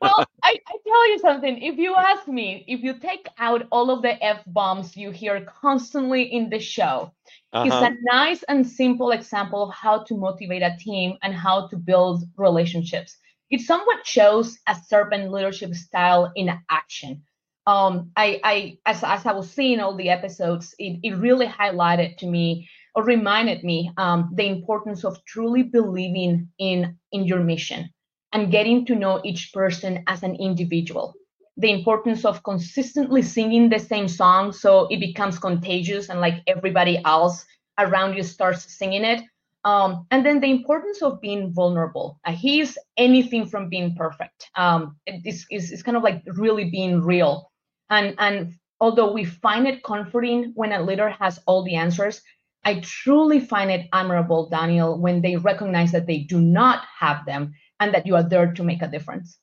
Well, 0.00 0.26
I, 0.42 0.58
I 0.66 0.76
tell 0.86 1.10
you 1.10 1.18
something. 1.18 1.62
If 1.62 1.76
you 1.78 1.94
ask 1.94 2.28
me, 2.28 2.64
if 2.68 2.80
you 2.80 2.98
take 2.98 3.26
out 3.38 3.66
all 3.70 3.90
of 3.90 4.02
the 4.02 4.22
f 4.22 4.42
bombs 4.46 4.96
you 4.96 5.10
hear 5.10 5.46
constantly 5.60 6.22
in 6.22 6.50
the 6.50 6.58
show, 6.58 7.12
uh-huh. 7.52 7.64
it's 7.66 7.74
a 7.74 7.96
nice 8.14 8.42
and 8.44 8.66
simple 8.66 9.10
example 9.10 9.62
of 9.64 9.74
how 9.74 10.02
to 10.04 10.16
motivate 10.16 10.62
a 10.62 10.76
team 10.78 11.16
and 11.22 11.34
how 11.34 11.68
to 11.68 11.76
build 11.76 12.24
relationships 12.36 13.16
it 13.52 13.60
somewhat 13.60 14.06
shows 14.06 14.58
a 14.66 14.74
servant 14.74 15.30
leadership 15.30 15.74
style 15.74 16.32
in 16.34 16.50
action. 16.70 17.22
Um, 17.66 18.10
I, 18.16 18.40
I 18.42 18.78
as, 18.86 19.04
as 19.04 19.26
I 19.26 19.32
was 19.32 19.50
seeing 19.50 19.78
all 19.78 19.94
the 19.94 20.08
episodes, 20.08 20.74
it, 20.78 20.98
it 21.02 21.12
really 21.12 21.46
highlighted 21.46 22.16
to 22.18 22.26
me 22.26 22.68
or 22.94 23.04
reminded 23.04 23.62
me 23.62 23.92
um, 23.98 24.30
the 24.34 24.46
importance 24.46 25.04
of 25.04 25.22
truly 25.26 25.62
believing 25.62 26.48
in 26.58 26.98
in 27.12 27.24
your 27.24 27.40
mission 27.40 27.90
and 28.32 28.50
getting 28.50 28.84
to 28.86 28.94
know 28.94 29.20
each 29.24 29.52
person 29.52 30.02
as 30.06 30.22
an 30.22 30.36
individual. 30.36 31.14
The 31.56 31.70
importance 31.70 32.24
of 32.24 32.42
consistently 32.42 33.22
singing 33.22 33.68
the 33.68 33.78
same 33.78 34.08
song 34.08 34.52
so 34.52 34.88
it 34.90 35.00
becomes 35.00 35.38
contagious 35.38 36.08
and 36.08 36.20
like 36.20 36.42
everybody 36.46 37.00
else 37.04 37.44
around 37.78 38.14
you 38.14 38.22
starts 38.22 38.78
singing 38.78 39.04
it 39.04 39.22
um, 39.64 40.06
and 40.10 40.26
then 40.26 40.40
the 40.40 40.50
importance 40.50 41.02
of 41.02 41.20
being 41.20 41.52
vulnerable. 41.52 42.18
Uh, 42.24 42.32
he's 42.32 42.76
anything 42.96 43.46
from 43.46 43.68
being 43.68 43.94
perfect. 43.94 44.50
Um, 44.56 44.96
it's, 45.06 45.46
it's, 45.50 45.70
it's 45.70 45.82
kind 45.82 45.96
of 45.96 46.02
like 46.02 46.22
really 46.26 46.70
being 46.70 47.00
real. 47.00 47.50
And, 47.88 48.14
and 48.18 48.54
although 48.80 49.12
we 49.12 49.24
find 49.24 49.68
it 49.68 49.84
comforting 49.84 50.52
when 50.54 50.72
a 50.72 50.82
leader 50.82 51.10
has 51.10 51.38
all 51.46 51.62
the 51.62 51.76
answers, 51.76 52.20
I 52.64 52.80
truly 52.80 53.40
find 53.40 53.70
it 53.70 53.88
admirable, 53.92 54.48
Daniel, 54.48 55.00
when 55.00 55.20
they 55.20 55.36
recognize 55.36 55.92
that 55.92 56.06
they 56.06 56.18
do 56.18 56.40
not 56.40 56.84
have 56.98 57.24
them 57.24 57.54
and 57.82 57.92
that 57.94 58.06
you 58.06 58.14
are 58.14 58.22
there 58.22 58.52
to 58.52 58.62
make 58.62 58.80
a 58.80 58.88
difference. 58.88 59.38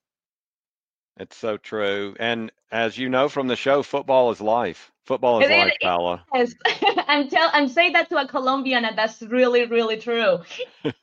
It's 1.17 1.35
so 1.35 1.57
true. 1.57 2.15
And 2.19 2.51
as 2.71 2.97
you 2.97 3.09
know 3.09 3.27
from 3.27 3.47
the 3.47 3.57
show, 3.57 3.83
football 3.83 4.31
is 4.31 4.39
life. 4.39 4.91
Football 5.05 5.41
is 5.41 5.49
it 5.49 5.57
life, 5.57 5.73
Paula. 5.81 6.23
Yes. 6.33 6.53
and 7.09 7.29
tell 7.29 7.49
and 7.53 7.69
say 7.69 7.91
that 7.91 8.07
to 8.09 8.17
a 8.17 8.25
Colombian, 8.25 8.85
and 8.85 8.97
that's 8.97 9.21
really, 9.23 9.65
really 9.65 9.97
true. 9.97 10.39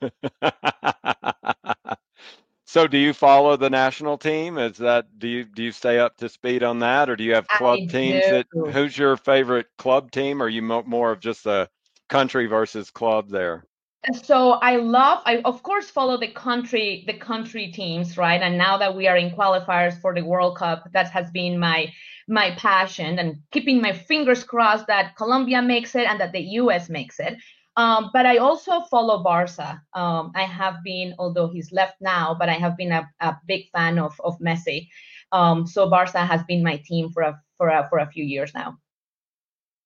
so 2.65 2.87
do 2.87 2.97
you 2.97 3.13
follow 3.13 3.59
the 3.59 3.69
national 3.69 4.17
team? 4.17 4.57
Is 4.57 4.79
that 4.79 5.19
do 5.19 5.29
you 5.29 5.45
do 5.45 5.65
you 5.65 5.73
stay 5.73 5.99
up 5.99 6.17
to 6.19 6.31
speed 6.31 6.63
on 6.63 6.79
that 6.79 7.11
or 7.11 7.17
do 7.17 7.25
you 7.25 7.35
have 7.35 7.47
club 7.47 7.81
I 7.83 7.87
teams 7.87 8.25
do. 8.25 8.31
that 8.31 8.47
who's 8.73 8.97
your 8.97 9.19
favorite 9.19 9.67
club 9.77 10.11
team? 10.11 10.41
Or 10.41 10.47
are 10.47 10.49
you 10.49 10.63
more 10.63 11.13
of 11.13 11.21
just 11.21 11.45
a 11.45 11.69
country 12.09 12.47
versus 12.47 12.91
club 12.91 13.29
there? 13.29 13.67
So 14.23 14.53
I 14.53 14.77
love 14.77 15.23
I 15.25 15.39
of 15.45 15.63
course 15.63 15.91
follow 15.91 16.17
the 16.17 16.31
country 16.31 17.05
the 17.07 17.15
country 17.15 17.73
teams 17.73 18.17
right? 18.17 18.41
And 18.41 18.57
now 18.57 18.79
that 18.79 18.95
we 18.95 19.09
are 19.09 19.17
in 19.17 19.31
qualifiers 19.31 20.01
for 20.01 20.15
the 20.15 20.23
World 20.23 20.57
Cup 20.57 20.89
that 20.93 21.11
has 21.11 21.31
been 21.31 21.59
my 21.59 21.93
my 22.29 22.53
passion 22.53 23.19
and 23.19 23.37
keeping 23.51 23.81
my 23.81 23.93
fingers 23.93 24.45
crossed 24.45 24.87
that 24.89 25.17
Colombia 25.17 25.63
makes 25.63 25.95
it 25.95 26.07
and 26.07 26.21
that 26.21 26.33
the 26.33 26.41
US 26.61 26.89
makes 26.89 27.19
it. 27.19 27.39
Um, 27.77 28.11
but 28.13 28.27
I 28.27 28.39
also 28.39 28.81
follow 28.83 29.23
Barca 29.23 29.83
um, 29.95 30.33
I 30.35 30.45
have 30.45 30.83
been 30.85 31.15
although 31.19 31.49
he's 31.49 31.73
left 31.73 31.97
now 32.01 32.35
but 32.39 32.49
I 32.49 32.55
have 32.55 32.77
been 32.77 32.93
a, 32.93 33.09
a 33.21 33.37
big 33.47 33.71
fan 33.71 33.99
of 33.99 34.21
of 34.23 34.39
Messi. 34.39 34.89
Um, 35.33 35.67
so 35.67 35.91
Barca 35.91 36.25
has 36.25 36.43
been 36.45 36.63
my 36.63 36.77
team 36.85 37.11
for 37.11 37.23
a 37.23 37.41
for 37.57 37.69
a 37.69 37.89
for 37.89 37.99
a 37.99 38.07
few 38.07 38.25
years 38.25 38.55
now. 38.55 38.79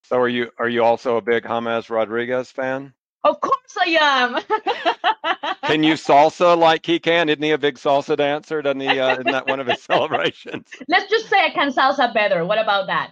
So 0.03 0.17
are 0.19 0.29
you 0.29 0.51
are 0.59 0.69
you 0.69 0.83
also 0.83 1.17
a 1.17 1.21
big 1.21 1.43
James 1.43 1.89
Rodriguez 1.89 2.51
fan 2.51 2.93
of 3.23 3.39
course 3.39 3.77
I 3.79 3.97
am. 4.01 5.55
can 5.63 5.83
you 5.83 5.93
salsa 5.93 6.57
like 6.57 6.85
he 6.85 6.99
can? 6.99 7.29
Isn't 7.29 7.43
he 7.43 7.51
a 7.51 7.57
big 7.57 7.75
salsa 7.75 8.17
dancer? 8.17 8.61
Doesn't 8.61 8.79
he? 8.79 8.99
Uh, 8.99 9.13
isn't 9.13 9.31
that 9.31 9.47
one 9.47 9.59
of 9.59 9.67
his 9.67 9.81
celebrations? 9.83 10.67
Let's 10.87 11.09
just 11.09 11.29
say 11.29 11.37
I 11.43 11.49
can 11.51 11.71
salsa 11.71 12.13
better. 12.13 12.45
What 12.45 12.57
about 12.57 12.87
that? 12.87 13.11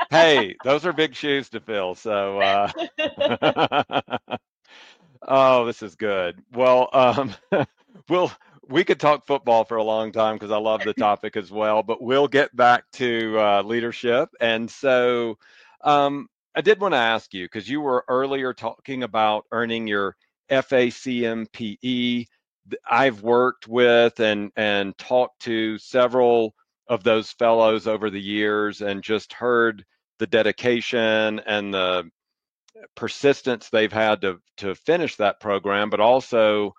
hey, 0.10 0.56
those 0.64 0.86
are 0.86 0.92
big 0.92 1.14
shoes 1.14 1.48
to 1.50 1.60
fill. 1.60 1.94
So, 1.94 2.40
uh... 2.40 2.70
oh, 5.22 5.64
this 5.66 5.82
is 5.82 5.96
good. 5.96 6.42
Well, 6.52 6.88
um, 6.92 7.34
we'll 8.08 8.30
we 8.68 8.84
could 8.84 9.00
talk 9.00 9.26
football 9.26 9.64
for 9.64 9.76
a 9.76 9.82
long 9.84 10.12
time 10.12 10.36
because 10.36 10.50
I 10.50 10.58
love 10.58 10.82
the 10.84 10.94
topic 10.94 11.36
as 11.36 11.50
well. 11.50 11.82
But 11.82 12.02
we'll 12.02 12.28
get 12.28 12.54
back 12.54 12.84
to 12.94 13.38
uh, 13.38 13.62
leadership, 13.62 14.30
and 14.40 14.70
so. 14.70 15.38
Um, 15.82 16.28
I 16.56 16.62
did 16.62 16.80
want 16.80 16.94
to 16.94 16.98
ask 16.98 17.34
you 17.34 17.44
because 17.44 17.68
you 17.68 17.82
were 17.82 18.02
earlier 18.08 18.54
talking 18.54 19.02
about 19.02 19.44
earning 19.52 19.86
your 19.86 20.16
FACMPE. 20.50 22.26
I've 22.90 23.22
worked 23.22 23.68
with 23.68 24.18
and 24.20 24.50
and 24.56 24.96
talked 24.96 25.42
to 25.42 25.76
several 25.76 26.54
of 26.88 27.04
those 27.04 27.30
fellows 27.32 27.86
over 27.86 28.08
the 28.08 28.20
years 28.20 28.80
and 28.80 29.02
just 29.02 29.34
heard 29.34 29.84
the 30.18 30.26
dedication 30.26 31.40
and 31.40 31.74
the 31.74 32.10
persistence 32.94 33.68
they've 33.68 33.92
had 33.92 34.22
to 34.22 34.40
to 34.58 34.74
finish 34.74 35.16
that 35.16 35.40
program, 35.40 35.90
but 35.90 36.00
also 36.00 36.72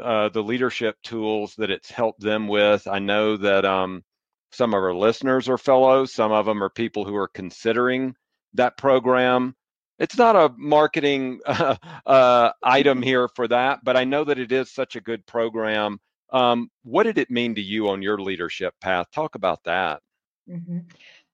uh, 0.00 0.28
the 0.28 0.42
leadership 0.44 0.96
tools 1.02 1.54
that 1.58 1.72
it's 1.72 1.90
helped 1.90 2.20
them 2.20 2.46
with. 2.46 2.86
I 2.86 3.00
know 3.00 3.36
that 3.38 3.64
um, 3.64 4.04
some 4.52 4.74
of 4.74 4.82
our 4.82 4.94
listeners 4.94 5.48
are 5.48 5.58
fellows. 5.58 6.14
Some 6.14 6.30
of 6.30 6.46
them 6.46 6.62
are 6.62 6.70
people 6.70 7.04
who 7.04 7.16
are 7.16 7.28
considering 7.28 8.14
that 8.54 8.76
program. 8.76 9.54
It's 9.98 10.18
not 10.18 10.36
a 10.36 10.52
marketing 10.56 11.40
uh, 11.46 11.76
uh, 12.06 12.50
item 12.62 13.02
here 13.02 13.28
for 13.28 13.46
that, 13.48 13.80
but 13.84 13.96
I 13.96 14.04
know 14.04 14.24
that 14.24 14.38
it 14.38 14.52
is 14.52 14.70
such 14.70 14.96
a 14.96 15.00
good 15.00 15.24
program 15.26 16.00
Um, 16.32 16.68
what 16.82 17.04
did 17.04 17.18
it 17.18 17.30
mean 17.30 17.54
to 17.54 17.62
you 17.62 17.88
on 17.88 18.02
your 18.02 18.18
leadership 18.18 18.74
path? 18.80 19.06
Talk 19.12 19.36
about 19.36 19.62
that. 19.64 20.00
Mm-hmm. 20.48 20.78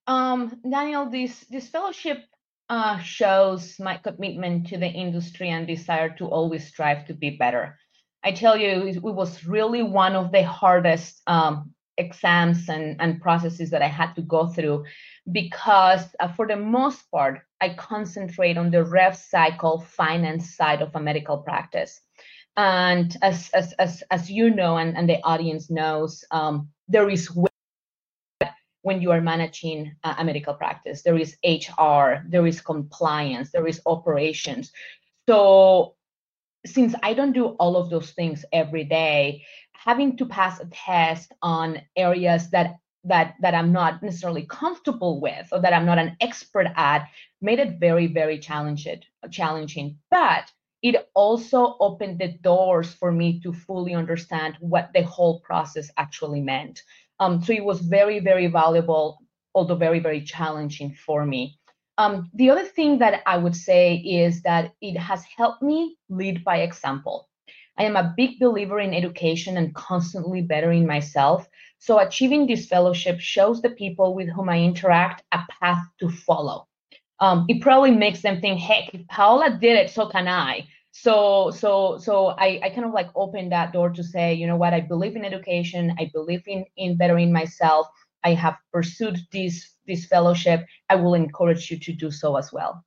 Um, 0.07 0.61
Daniel, 0.69 1.09
this 1.09 1.45
this 1.49 1.69
fellowship 1.69 2.19
uh, 2.69 2.99
shows 2.99 3.79
my 3.81 3.97
commitment 3.97 4.69
to 4.69 4.79
the 4.79 4.87
industry 4.87 5.49
and 5.51 5.67
desire 5.67 6.11
to 6.19 6.27
always 6.27 6.67
strive 6.67 7.07
to 7.07 7.15
be 7.15 7.31
better. 7.31 7.79
I 8.23 8.33
tell 8.33 8.57
you, 8.57 8.87
it, 8.87 9.03
was 9.03 9.47
really 9.47 9.83
one 9.83 10.15
of 10.15 10.31
the 10.31 10.43
hardest 10.43 11.23
um, 11.27 11.73
exams 12.01 12.69
and, 12.69 12.97
and 13.01 13.21
processes 13.21 13.71
that 13.71 13.83
I 13.83 13.89
had 13.89 14.15
to 14.15 14.23
go 14.23 14.49
through 14.49 14.85
because, 15.31 16.05
uh, 16.19 16.29
for 16.29 16.47
the 16.49 16.57
most 16.57 17.09
part, 17.11 17.43
I 17.61 17.75
concentrate 17.75 18.57
on 18.57 18.71
the 18.71 18.83
rev 18.83 19.17
cycle 19.17 19.81
finance 19.81 20.57
side 20.57 20.83
of 20.83 20.95
a 20.95 21.01
medical 21.01 21.39
practice. 21.39 22.01
And 22.57 23.17
as 23.23 23.51
as 23.51 23.73
as, 23.75 24.03
as 24.11 24.31
you 24.31 24.51
know, 24.51 24.79
and, 24.79 24.97
and 24.97 25.09
the 25.09 25.23
audience 25.23 25.71
knows, 25.71 26.25
um, 26.31 26.69
there 26.89 27.09
is 27.09 27.31
when 28.83 29.03
you 29.03 29.11
are 29.11 29.21
managing 29.21 29.95
a 30.03 30.25
medical 30.25 30.55
practice. 30.55 31.03
There 31.03 31.19
is 31.19 31.37
HR, 31.45 32.25
there 32.29 32.47
is 32.47 32.61
compliance, 32.61 33.51
there 33.53 33.67
is 33.67 33.81
operations. 33.87 34.73
So 35.29 35.95
since 36.67 36.95
I 37.03 37.15
don't 37.15 37.33
do 37.33 37.47
all 37.61 37.77
of 37.77 37.91
those 37.91 38.11
things 38.13 38.45
every 38.53 38.85
day, 38.85 39.45
having 39.85 40.17
to 40.17 40.27
pass 40.27 40.61
a 40.61 40.67
test 40.67 41.33
on 41.43 41.81
areas 41.97 42.51
that 42.51 42.77
that 43.05 43.35
that 43.41 43.55
I'm 43.55 43.73
not 43.73 44.03
necessarily 44.03 44.47
comfortable 44.47 45.21
with 45.21 45.49
or 45.53 45.61
that 45.61 45.73
I'm 45.73 45.87
not 45.87 45.99
an 45.99 46.17
expert 46.21 46.67
at 46.77 47.09
made 47.41 47.59
it 47.59 47.81
very 47.81 48.07
very 48.07 48.39
challenging 48.39 49.01
challenging 49.31 49.97
but 50.11 50.45
it 50.83 51.09
also 51.15 51.77
opened 51.81 52.19
the 52.19 52.29
doors 52.29 52.93
for 52.95 53.13
me 53.13 53.41
to 53.43 53.53
fully 53.53 53.95
understand 53.95 54.57
what 54.61 54.91
the 54.95 55.03
whole 55.03 55.41
process 55.41 55.91
actually 55.97 56.41
meant 56.41 56.83
um, 57.21 57.43
so 57.43 57.53
it 57.53 57.65
was 57.65 57.81
very, 57.81 58.19
very 58.19 58.47
valuable, 58.47 59.19
although 59.55 59.77
very, 59.77 60.01
very 60.01 60.23
challenging 60.23 60.95
for 60.95 61.27
me. 61.27 61.59
Um, 61.99 62.31
the 62.33 62.49
other 62.49 62.65
thing 62.65 62.99
that 62.99 63.23
I 63.27 63.37
would 63.37 63.55
say 63.55 63.97
is 63.97 64.41
that 64.43 64.73
it 64.81 64.97
has 64.97 65.23
helped 65.37 65.63
me 65.63 65.99
lead 66.09 66.43
by 66.43 66.63
example. 66.63 67.29
I 67.79 67.85
am 67.85 67.97
a 67.97 68.13
big 68.17 68.39
believer 68.39 68.81
in 68.81 68.95
education 68.95 69.57
and 69.57 69.75
constantly 69.75 70.43
bettering 70.43 70.87
myself. 70.87 71.49
So 71.79 71.99
achieving 71.99 72.47
this 72.47 72.67
fellowship 72.67 73.21
shows 73.21 73.63
the 73.63 73.71
people 73.71 74.15
with 74.15 74.29
whom 74.29 74.49
I 74.49 74.59
interact 74.59 75.23
a 75.33 75.41
path 75.61 75.85
to 76.01 76.11
follow. 76.11 76.67
Um, 77.21 77.47
it 77.49 77.63
probably 77.63 77.91
makes 77.91 78.23
them 78.23 78.41
think, 78.41 78.61
heck, 78.61 78.95
if 78.95 79.07
Paola 79.09 79.59
did 79.61 79.77
it, 79.77 79.91
so 79.91 80.09
can 80.09 80.29
I. 80.29 80.67
So 80.93 81.51
so 81.53 81.99
so 81.99 82.29
I, 82.29 82.61
I 82.63 82.71
kind 82.71 82.85
of 82.85 82.93
like 82.93 83.11
opened 83.15 83.53
that 83.53 83.73
door 83.73 83.91
to 83.91 84.03
say 84.03 84.35
you 84.35 84.47
know 84.47 84.57
what? 84.57 84.75
I 84.75 84.81
believe 84.81 85.17
in 85.17 85.25
education. 85.25 85.95
I 85.99 86.11
believe 86.13 86.43
in 86.47 86.65
in 86.77 86.97
bettering 86.97 87.33
myself. 87.33 87.87
I 88.25 88.35
have 88.35 88.57
pursued 88.73 89.19
this 89.33 89.77
this 89.87 90.07
fellowship. 90.07 90.67
I 90.89 90.97
will 90.97 91.15
encourage 91.15 91.71
you 91.71 91.79
to 91.79 91.93
do 91.93 92.11
so 92.11 92.37
as 92.37 92.53
well. 92.53 92.85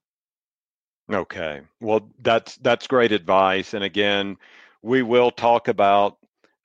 Okay. 1.12 1.62
Well 1.80 2.10
that's 2.20 2.58
that's 2.58 2.88
great 2.88 3.14
advice. 3.14 3.74
And 3.74 3.84
again 3.84 4.38
we 4.84 5.02
will 5.02 5.32
talk 5.32 5.70
about 5.70 6.18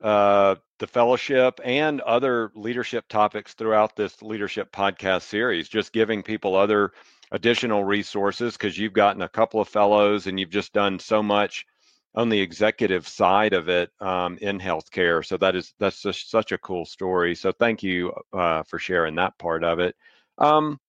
uh, 0.03 0.57
the 0.79 0.87
fellowship 0.87 1.61
and 1.65 2.01
other 2.03 2.53
leadership 2.55 3.07
topics 3.09 3.55
throughout 3.55 3.97
this 3.97 4.21
leadership 4.23 4.71
podcast 4.71 5.23
series 5.23 5.69
just 5.69 5.93
giving 5.93 6.23
people 6.23 6.55
other 6.55 6.93
additional 7.33 7.85
resources 7.85 8.55
because 8.55 8.77
you've 8.77 8.93
gotten 8.93 9.23
a 9.23 9.29
couple 9.29 9.61
of 9.61 9.69
fellows 9.69 10.27
and 10.27 10.39
you've 10.39 10.51
just 10.51 10.73
done 10.73 10.99
so 10.99 11.23
much 11.23 11.65
on 12.15 12.29
the 12.29 12.41
executive 12.41 13.07
side 13.07 13.53
of 13.53 13.69
it 13.69 13.91
um, 14.01 14.39
in 14.41 14.59
healthcare. 14.59 15.25
So 15.25 15.37
that 15.37 15.55
is 15.55 15.75
that's 15.79 16.03
just 16.03 16.31
such 16.31 16.53
a 16.53 16.59
cool 16.59 16.85
story. 16.85 17.35
So 17.35 17.53
thank 17.53 17.83
you 17.83 18.13
uh, 18.33 18.63
for 18.65 18.79
sharing 18.79 19.15
that 19.17 19.39
part 19.39 19.63
of 19.63 19.79
it. 19.79 19.95
Um, 20.39 20.81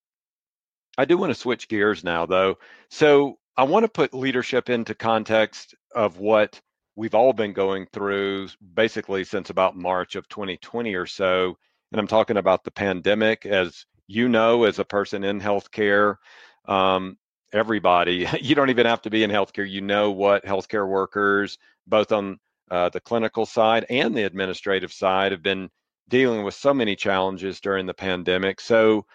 I 0.97 1.05
do 1.05 1.17
want 1.17 1.31
to 1.31 1.39
switch 1.39 1.67
gears 1.67 2.03
now, 2.03 2.25
though. 2.25 2.57
So 2.89 3.37
I 3.57 3.63
want 3.63 3.83
to 3.83 3.89
put 3.89 4.13
leadership 4.13 4.69
into 4.69 4.95
context 4.95 5.75
of 5.93 6.17
what 6.19 6.59
we've 6.99 7.15
all 7.15 7.31
been 7.31 7.53
going 7.53 7.87
through 7.93 8.49
basically 8.73 9.23
since 9.23 9.49
about 9.49 9.77
March 9.77 10.15
of 10.15 10.27
2020 10.27 10.95
or 10.95 11.05
so. 11.05 11.57
And 11.93 11.99
I'm 11.99 12.07
talking 12.07 12.35
about 12.35 12.65
the 12.65 12.71
pandemic 12.71 13.45
as 13.45 13.85
you 14.07 14.27
know 14.27 14.65
as 14.65 14.79
a 14.79 14.83
person 14.85 15.23
in 15.23 15.39
healthcare 15.39 16.17
um, 16.65 17.17
everybody 17.53 18.27
you 18.41 18.53
don't 18.53 18.69
even 18.69 18.85
have 18.85 19.01
to 19.03 19.09
be 19.09 19.23
in 19.23 19.31
healthcare 19.31 19.69
you 19.69 19.79
know 19.79 20.11
what 20.11 20.43
healthcare 20.43 20.87
workers 20.87 21.57
both 21.87 22.11
on 22.11 22.37
uh, 22.69 22.89
the 22.89 22.99
clinical 22.99 23.45
side 23.45 23.85
and 23.89 24.13
the 24.13 24.23
administrative 24.23 24.91
side 24.91 25.31
have 25.31 25.41
been 25.41 25.69
dealing 26.09 26.43
with 26.43 26.53
so 26.53 26.73
many 26.73 26.97
challenges 26.97 27.61
during 27.61 27.85
the 27.85 27.93
pandemic 27.93 28.59
so 28.59 29.05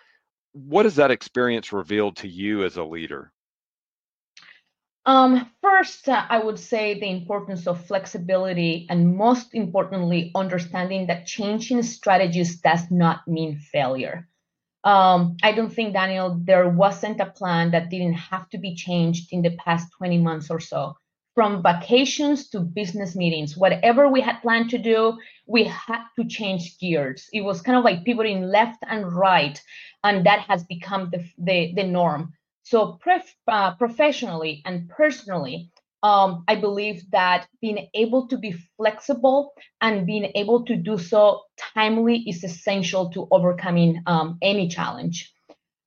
what 0.52 0.86
has 0.86 0.96
that 0.96 1.10
experience 1.10 1.72
revealed 1.72 2.16
to 2.16 2.28
you 2.28 2.64
as 2.64 2.76
a 2.76 2.84
leader 2.84 3.30
um, 5.06 5.50
first, 5.62 6.08
uh, 6.08 6.24
I 6.28 6.38
would 6.38 6.58
say 6.58 6.98
the 6.98 7.10
importance 7.10 7.66
of 7.66 7.86
flexibility 7.86 8.86
and 8.88 9.16
most 9.16 9.54
importantly, 9.54 10.30
understanding 10.34 11.06
that 11.08 11.26
changing 11.26 11.82
strategies 11.82 12.60
does 12.60 12.90
not 12.90 13.26
mean 13.28 13.58
failure. 13.58 14.28
Um, 14.84 15.36
I 15.42 15.52
don't 15.52 15.72
think, 15.72 15.94
Daniel, 15.94 16.38
there 16.42 16.68
wasn't 16.68 17.20
a 17.20 17.26
plan 17.26 17.70
that 17.70 17.90
didn't 17.90 18.14
have 18.14 18.48
to 18.50 18.58
be 18.58 18.74
changed 18.74 19.32
in 19.32 19.42
the 19.42 19.56
past 19.56 19.88
20 19.96 20.18
months 20.18 20.50
or 20.50 20.60
so. 20.60 20.96
From 21.34 21.62
vacations 21.62 22.48
to 22.50 22.60
business 22.60 23.16
meetings, 23.16 23.56
whatever 23.56 24.08
we 24.08 24.20
had 24.20 24.40
planned 24.40 24.70
to 24.70 24.78
do, 24.78 25.18
we 25.46 25.64
had 25.64 26.04
to 26.16 26.26
change 26.26 26.78
gears. 26.78 27.28
It 27.32 27.40
was 27.40 27.60
kind 27.60 27.76
of 27.76 27.84
like 27.84 28.04
pivoting 28.04 28.44
left 28.44 28.84
and 28.86 29.10
right, 29.10 29.60
and 30.04 30.24
that 30.26 30.40
has 30.40 30.64
become 30.64 31.10
the, 31.10 31.24
the, 31.38 31.72
the 31.74 31.84
norm. 31.84 32.34
So, 32.64 32.98
pref- 33.00 33.36
uh, 33.48 33.74
professionally 33.76 34.62
and 34.66 34.88
personally, 34.88 35.70
um, 36.02 36.44
I 36.48 36.56
believe 36.56 37.10
that 37.12 37.48
being 37.62 37.88
able 37.94 38.28
to 38.28 38.36
be 38.38 38.52
flexible 38.76 39.52
and 39.80 40.06
being 40.06 40.32
able 40.34 40.64
to 40.66 40.76
do 40.76 40.98
so 40.98 41.42
timely 41.74 42.18
is 42.28 42.44
essential 42.44 43.10
to 43.10 43.26
overcoming 43.30 44.02
um, 44.06 44.38
any 44.42 44.68
challenge. 44.68 45.32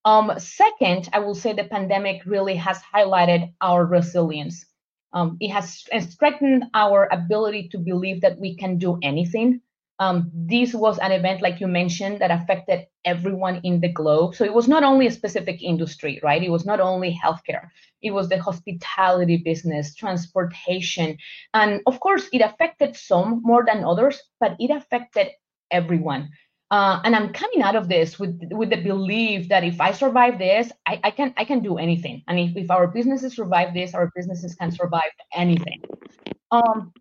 Um, 0.05 0.33
second, 0.39 1.09
I 1.13 1.19
will 1.19 1.35
say 1.35 1.53
the 1.53 1.65
pandemic 1.65 2.25
really 2.25 2.55
has 2.55 2.81
highlighted 2.93 3.53
our 3.61 3.85
resilience. 3.85 4.65
Um, 5.13 5.37
it 5.39 5.49
has 5.49 5.85
strengthened 6.09 6.65
our 6.73 7.07
ability 7.11 7.69
to 7.69 7.77
believe 7.77 8.21
that 8.21 8.39
we 8.39 8.55
can 8.55 8.77
do 8.77 8.99
anything, 9.03 9.61
um, 9.99 10.31
this 10.33 10.73
was 10.73 10.99
an 10.99 11.11
event, 11.11 11.41
like 11.41 11.59
you 11.59 11.67
mentioned, 11.67 12.19
that 12.19 12.31
affected 12.31 12.85
everyone 13.03 13.61
in 13.63 13.79
the 13.81 13.91
globe. 13.91 14.35
So 14.35 14.43
it 14.43 14.53
was 14.53 14.67
not 14.67 14.83
only 14.83 15.07
a 15.07 15.11
specific 15.11 15.61
industry, 15.63 16.19
right? 16.23 16.43
It 16.43 16.51
was 16.51 16.65
not 16.65 16.79
only 16.79 17.19
healthcare, 17.23 17.69
it 18.01 18.11
was 18.11 18.29
the 18.29 18.41
hospitality 18.41 19.37
business, 19.37 19.95
transportation. 19.95 21.17
And 21.53 21.81
of 21.87 21.99
course, 21.99 22.27
it 22.31 22.41
affected 22.41 22.95
some 22.95 23.41
more 23.43 23.65
than 23.65 23.83
others, 23.83 24.21
but 24.39 24.55
it 24.59 24.69
affected 24.69 25.29
everyone. 25.71 26.29
Uh, 26.69 26.99
and 27.05 27.15
I'm 27.15 27.31
coming 27.31 27.61
out 27.61 27.77
of 27.77 27.87
this 27.87 28.19
with 28.19 28.41
with 28.51 28.69
the 28.69 28.81
belief 28.81 29.47
that 29.47 29.63
if 29.63 29.79
I 29.79 29.93
survive 29.93 30.37
this, 30.37 30.69
I, 30.85 30.99
I 31.03 31.11
can 31.11 31.33
I 31.37 31.45
can 31.45 31.61
do 31.61 31.77
anything. 31.77 32.23
And 32.27 32.37
if, 32.37 32.57
if 32.57 32.69
our 32.69 32.87
businesses 32.87 33.35
survive 33.35 33.73
this, 33.73 33.93
our 33.93 34.11
businesses 34.15 34.53
can 34.55 34.71
survive 34.71 35.11
anything. 35.33 35.81
Um, 36.51 36.91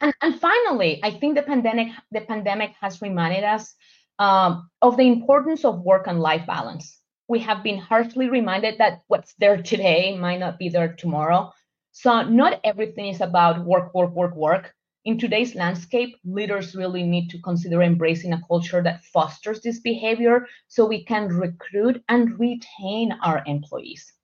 and, 0.00 0.14
and 0.20 0.38
finally, 0.38 1.00
I 1.02 1.10
think 1.10 1.36
the 1.36 1.42
pandemic 1.42 1.88
the 2.12 2.20
pandemic 2.20 2.72
has 2.82 3.00
reminded 3.00 3.44
us 3.44 3.74
um, 4.18 4.68
of 4.82 4.96
the 4.98 5.04
importance 5.04 5.64
of 5.64 5.80
work 5.80 6.06
and 6.06 6.20
life 6.20 6.46
balance. 6.46 7.00
We 7.26 7.38
have 7.40 7.62
been 7.62 7.78
harshly 7.78 8.28
reminded 8.28 8.76
that 8.78 9.00
what's 9.08 9.34
there 9.38 9.62
today 9.62 10.18
might 10.18 10.40
not 10.40 10.58
be 10.58 10.68
there 10.68 10.92
tomorrow. 10.92 11.52
So 11.92 12.22
not 12.22 12.60
everything 12.64 13.06
is 13.06 13.22
about 13.22 13.64
work, 13.64 13.94
work, 13.94 14.12
work, 14.14 14.34
work. 14.36 14.74
In 15.04 15.18
today's 15.18 15.54
landscape, 15.54 16.16
leaders 16.24 16.74
really 16.74 17.02
need 17.02 17.28
to 17.28 17.38
consider 17.42 17.82
embracing 17.82 18.32
a 18.32 18.40
culture 18.48 18.82
that 18.82 19.04
fosters 19.04 19.60
this 19.60 19.80
behavior 19.80 20.46
so 20.68 20.86
we 20.86 21.04
can 21.04 21.28
recruit 21.28 22.02
and 22.08 22.38
retain 22.40 23.12
our 23.22 23.42
employees. 23.46 24.14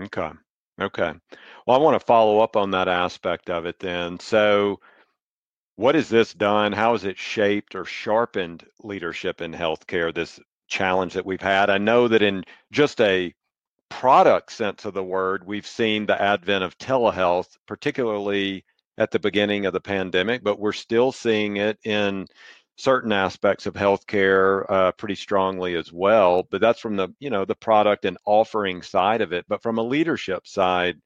Okay. 0.00 0.30
Okay. 0.80 1.12
Well, 1.66 1.76
I 1.76 1.82
want 1.82 2.00
to 2.00 2.04
follow 2.06 2.40
up 2.40 2.56
on 2.56 2.72
that 2.72 2.88
aspect 2.88 3.50
of 3.50 3.66
it 3.66 3.78
then. 3.78 4.18
So, 4.18 4.80
what 5.76 5.94
has 5.94 6.08
this 6.08 6.34
done? 6.34 6.72
How 6.72 6.92
has 6.92 7.04
it 7.04 7.18
shaped 7.18 7.76
or 7.76 7.84
sharpened 7.84 8.64
leadership 8.82 9.40
in 9.40 9.52
healthcare, 9.52 10.12
this 10.12 10.40
challenge 10.66 11.14
that 11.14 11.26
we've 11.26 11.40
had? 11.40 11.70
I 11.70 11.78
know 11.78 12.08
that 12.08 12.22
in 12.22 12.44
just 12.72 13.00
a 13.00 13.32
product 13.88 14.52
sense 14.52 14.84
of 14.84 14.94
the 14.94 15.04
word, 15.04 15.46
we've 15.46 15.66
seen 15.66 16.06
the 16.06 16.20
advent 16.20 16.64
of 16.64 16.78
telehealth, 16.78 17.56
particularly 17.66 18.64
at 18.98 19.12
the 19.12 19.18
beginning 19.18 19.64
of 19.64 19.72
the 19.72 19.80
pandemic, 19.80 20.42
but 20.42 20.58
we're 20.58 20.72
still 20.72 21.12
seeing 21.12 21.56
it 21.56 21.78
in 21.84 22.26
certain 22.76 23.12
aspects 23.12 23.66
of 23.66 23.74
healthcare 23.74 24.64
uh, 24.68 24.92
pretty 24.92 25.14
strongly 25.14 25.76
as 25.76 25.92
well. 25.92 26.46
But 26.50 26.60
that's 26.60 26.80
from 26.80 26.96
the 26.96 27.08
you 27.20 27.30
know 27.30 27.44
the 27.44 27.54
product 27.54 28.04
and 28.04 28.18
offering 28.26 28.82
side 28.82 29.20
of 29.20 29.32
it. 29.32 29.46
But 29.48 29.62
from 29.62 29.78
a 29.78 29.82
leadership 29.82 30.46
side, 30.46 30.96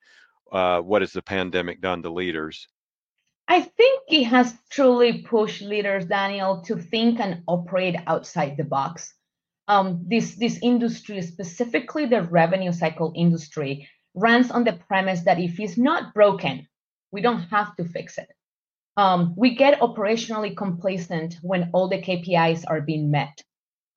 uh, 0.50 0.80
what 0.80 1.02
has 1.02 1.12
the 1.12 1.22
pandemic 1.22 1.80
done 1.80 2.02
to 2.02 2.10
leaders? 2.10 2.66
I 3.46 3.60
think 3.60 4.02
it 4.08 4.24
has 4.24 4.54
truly 4.70 5.22
pushed 5.22 5.62
leaders, 5.62 6.06
Daniel, 6.06 6.62
to 6.62 6.76
think 6.76 7.20
and 7.20 7.42
operate 7.46 7.96
outside 8.06 8.56
the 8.56 8.64
box. 8.64 9.12
Um, 9.68 10.04
this 10.08 10.34
this 10.36 10.58
industry, 10.62 11.20
specifically 11.22 12.06
the 12.06 12.22
revenue 12.22 12.72
cycle 12.72 13.12
industry, 13.14 13.88
runs 14.14 14.50
on 14.50 14.64
the 14.64 14.72
premise 14.72 15.22
that 15.24 15.38
if 15.38 15.60
it's 15.60 15.76
not 15.76 16.14
broken, 16.14 16.66
we 17.12 17.20
don't 17.20 17.42
have 17.50 17.76
to 17.76 17.84
fix 17.84 18.18
it. 18.18 18.28
Um, 18.96 19.34
we 19.36 19.54
get 19.54 19.80
operationally 19.80 20.56
complacent 20.56 21.36
when 21.42 21.70
all 21.72 21.88
the 21.88 22.02
KPIs 22.02 22.64
are 22.66 22.80
being 22.80 23.10
met. 23.10 23.42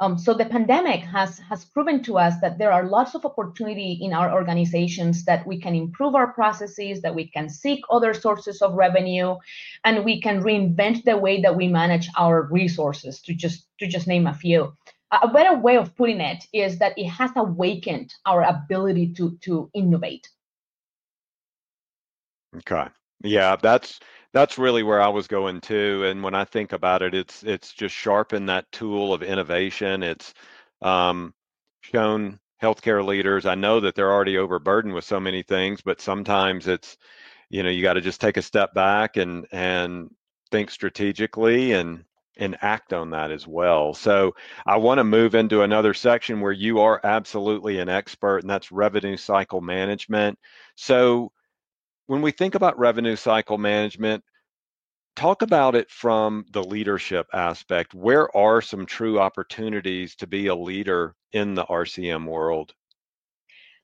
Um, 0.01 0.17
so 0.17 0.33
the 0.33 0.45
pandemic 0.45 0.99
has 1.01 1.39
has 1.39 1.63
proven 1.63 2.03
to 2.03 2.17
us 2.17 2.33
that 2.41 2.57
there 2.57 2.71
are 2.71 2.83
lots 2.83 3.15
of 3.15 3.25
opportunity 3.25 3.97
in 4.01 4.11
our 4.11 4.33
organizations 4.33 5.23
that 5.23 5.47
we 5.47 5.57
can 5.59 5.73
improve 5.73 6.15
our 6.15 6.33
processes, 6.33 7.01
that 7.01 7.15
we 7.15 7.27
can 7.29 7.47
seek 7.47 7.79
other 7.89 8.13
sources 8.13 8.61
of 8.61 8.73
revenue, 8.73 9.37
and 9.85 10.03
we 10.03 10.19
can 10.19 10.43
reinvent 10.43 11.05
the 11.05 11.15
way 11.15 11.41
that 11.41 11.55
we 11.55 11.69
manage 11.69 12.09
our 12.17 12.43
resources. 12.51 13.21
To 13.21 13.33
just 13.33 13.67
to 13.79 13.87
just 13.87 14.05
name 14.05 14.27
a 14.27 14.33
few. 14.33 14.75
A 15.11 15.29
better 15.29 15.57
way 15.57 15.77
of 15.77 15.95
putting 15.95 16.19
it 16.19 16.43
is 16.51 16.77
that 16.79 16.97
it 16.97 17.07
has 17.07 17.31
awakened 17.37 18.13
our 18.25 18.43
ability 18.43 19.13
to 19.13 19.37
to 19.43 19.69
innovate. 19.73 20.27
Okay. 22.57 22.87
Yeah, 23.25 23.55
that's 23.55 23.99
that's 24.33 24.57
really 24.57 24.83
where 24.83 25.01
I 25.01 25.07
was 25.07 25.27
going 25.27 25.61
too. 25.61 26.03
And 26.05 26.21
when 26.23 26.35
I 26.35 26.45
think 26.45 26.73
about 26.73 27.01
it, 27.01 27.13
it's 27.13 27.43
it's 27.43 27.73
just 27.73 27.95
sharpened 27.95 28.49
that 28.49 28.71
tool 28.71 29.13
of 29.13 29.23
innovation. 29.23 30.03
It's 30.03 30.33
um, 30.81 31.33
shown 31.81 32.39
healthcare 32.61 33.05
leaders. 33.05 33.45
I 33.45 33.55
know 33.55 33.79
that 33.81 33.95
they're 33.95 34.11
already 34.13 34.37
overburdened 34.37 34.93
with 34.93 35.05
so 35.05 35.19
many 35.19 35.43
things, 35.43 35.81
but 35.81 36.01
sometimes 36.01 36.67
it's 36.67 36.97
you 37.49 37.63
know 37.63 37.69
you 37.69 37.81
got 37.83 37.93
to 37.93 38.01
just 38.01 38.21
take 38.21 38.37
a 38.37 38.41
step 38.43 38.73
back 38.73 39.17
and 39.17 39.47
and 39.51 40.11
think 40.51 40.71
strategically 40.71 41.73
and 41.73 42.05
and 42.37 42.57
act 42.61 42.93
on 42.93 43.11
that 43.11 43.31
as 43.31 43.47
well. 43.47 43.93
So 43.93 44.35
I 44.65 44.77
want 44.77 44.99
to 44.99 45.03
move 45.05 45.35
into 45.35 45.61
another 45.63 45.93
section 45.93 46.41
where 46.41 46.51
you 46.51 46.79
are 46.81 46.99
absolutely 47.03 47.79
an 47.79 47.89
expert, 47.89 48.39
and 48.39 48.49
that's 48.49 48.71
revenue 48.73 49.17
cycle 49.17 49.61
management. 49.61 50.37
So 50.75 51.31
when 52.07 52.21
we 52.21 52.31
think 52.31 52.55
about 52.55 52.77
revenue 52.79 53.15
cycle 53.15 53.57
management, 53.57 54.23
talk 55.15 55.41
about 55.41 55.75
it 55.75 55.89
from 55.89 56.45
the 56.51 56.63
leadership 56.63 57.27
aspect. 57.33 57.93
Where 57.93 58.35
are 58.35 58.61
some 58.61 58.85
true 58.85 59.19
opportunities 59.19 60.15
to 60.17 60.27
be 60.27 60.47
a 60.47 60.55
leader 60.55 61.15
in 61.31 61.55
the 61.55 61.65
RCM 61.65 62.25
world? 62.25 62.73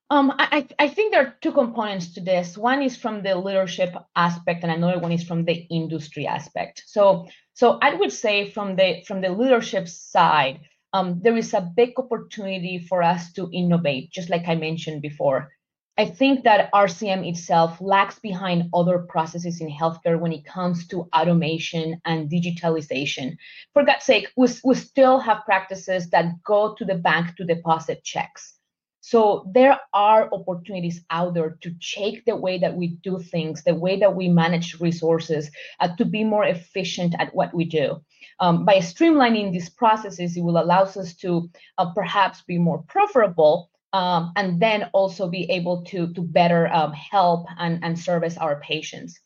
Um, 0.10 0.34
I, 0.38 0.67
I 0.77 0.89
think 0.89 1.13
there 1.13 1.25
are 1.25 1.38
two 1.41 1.53
components 1.53 2.15
to 2.15 2.21
this. 2.21 2.57
One 2.57 2.81
is 2.81 2.97
from 2.97 3.23
the 3.23 3.34
leadership 3.36 3.95
aspect, 4.13 4.62
and 4.63 4.71
another 4.71 4.99
one 4.99 5.13
is 5.13 5.23
from 5.23 5.45
the 5.45 5.53
industry 5.53 6.27
aspect. 6.27 6.84
So, 6.86 7.27
so 7.53 7.79
I 7.81 7.93
would 7.93 8.12
say 8.12 8.49
from 8.51 8.75
the 8.75 9.03
from 9.07 9.21
the 9.21 9.29
leadership 9.29 9.88
side, 9.88 10.60
um, 10.91 11.21
there 11.23 11.38
is 11.38 11.53
a 11.53 11.62
big 11.62 11.93
opportunity 11.97 12.77
for 12.77 13.01
us 13.01 13.31
to 13.34 13.49
innovate, 13.53 14.12
just 14.12 14.29
like 14.29 14.49
I 14.49 14.55
mentioned 14.55 15.01
before. 15.01 15.53
I 16.01 16.05
think 16.05 16.43
that 16.45 16.71
RCM 16.73 17.29
itself 17.29 17.79
lags 17.79 18.17
behind 18.17 18.71
other 18.73 18.97
processes 18.97 19.61
in 19.61 19.69
healthcare 19.69 20.19
when 20.19 20.33
it 20.33 20.43
comes 20.43 20.87
to 20.87 21.07
automation 21.15 22.01
and 22.05 22.27
digitalization. 22.27 23.37
For 23.73 23.85
God's 23.85 24.05
sake, 24.05 24.29
we, 24.35 24.47
we 24.63 24.73
still 24.73 25.19
have 25.19 25.45
practices 25.45 26.09
that 26.09 26.41
go 26.43 26.73
to 26.73 26.85
the 26.85 26.95
bank 26.95 27.35
to 27.35 27.45
deposit 27.45 28.03
checks. 28.03 28.55
So 29.01 29.47
there 29.53 29.79
are 29.93 30.27
opportunities 30.33 31.03
out 31.11 31.35
there 31.35 31.57
to 31.61 31.71
change 31.79 32.23
the 32.25 32.35
way 32.35 32.57
that 32.57 32.75
we 32.75 32.97
do 33.03 33.19
things, 33.19 33.63
the 33.63 33.75
way 33.75 33.99
that 33.99 34.15
we 34.15 34.27
manage 34.27 34.79
resources, 34.79 35.51
uh, 35.79 35.95
to 35.97 36.05
be 36.05 36.23
more 36.23 36.45
efficient 36.45 37.13
at 37.19 37.35
what 37.35 37.53
we 37.53 37.65
do. 37.65 38.01
Um, 38.39 38.65
by 38.65 38.77
streamlining 38.77 39.51
these 39.51 39.69
processes, 39.69 40.35
it 40.35 40.41
will 40.41 40.57
allow 40.57 40.81
us 40.81 41.15
to 41.17 41.47
uh, 41.77 41.93
perhaps 41.93 42.41
be 42.41 42.57
more 42.57 42.83
profitable 42.87 43.70
um, 43.93 44.32
and 44.36 44.60
then 44.60 44.89
also 44.93 45.27
be 45.27 45.49
able 45.51 45.84
to, 45.86 46.13
to 46.13 46.21
better 46.21 46.67
um, 46.73 46.93
help 46.93 47.45
and, 47.60 47.84
and 47.84 47.97
service 47.97 48.38
our 48.38 48.60
patients. 48.62 49.19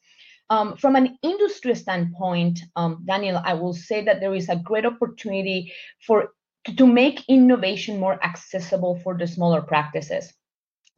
Um, 0.49 0.77
from 0.77 0.95
an 0.95 1.17
industry 1.23 1.73
standpoint, 1.75 2.59
um, 2.75 3.03
Daniel, 3.07 3.41
I 3.43 3.55
will 3.55 3.73
say 3.73 4.03
that 4.05 4.19
there 4.19 4.35
is 4.35 4.49
a 4.49 4.55
great 4.55 4.85
opportunity 4.85 5.73
for 6.05 6.29
to 6.77 6.87
make 6.87 7.23
innovation 7.27 7.99
more 7.99 8.23
accessible 8.23 8.99
for 9.03 9.15
the 9.17 9.27
smaller 9.27 9.61
practices. 9.61 10.33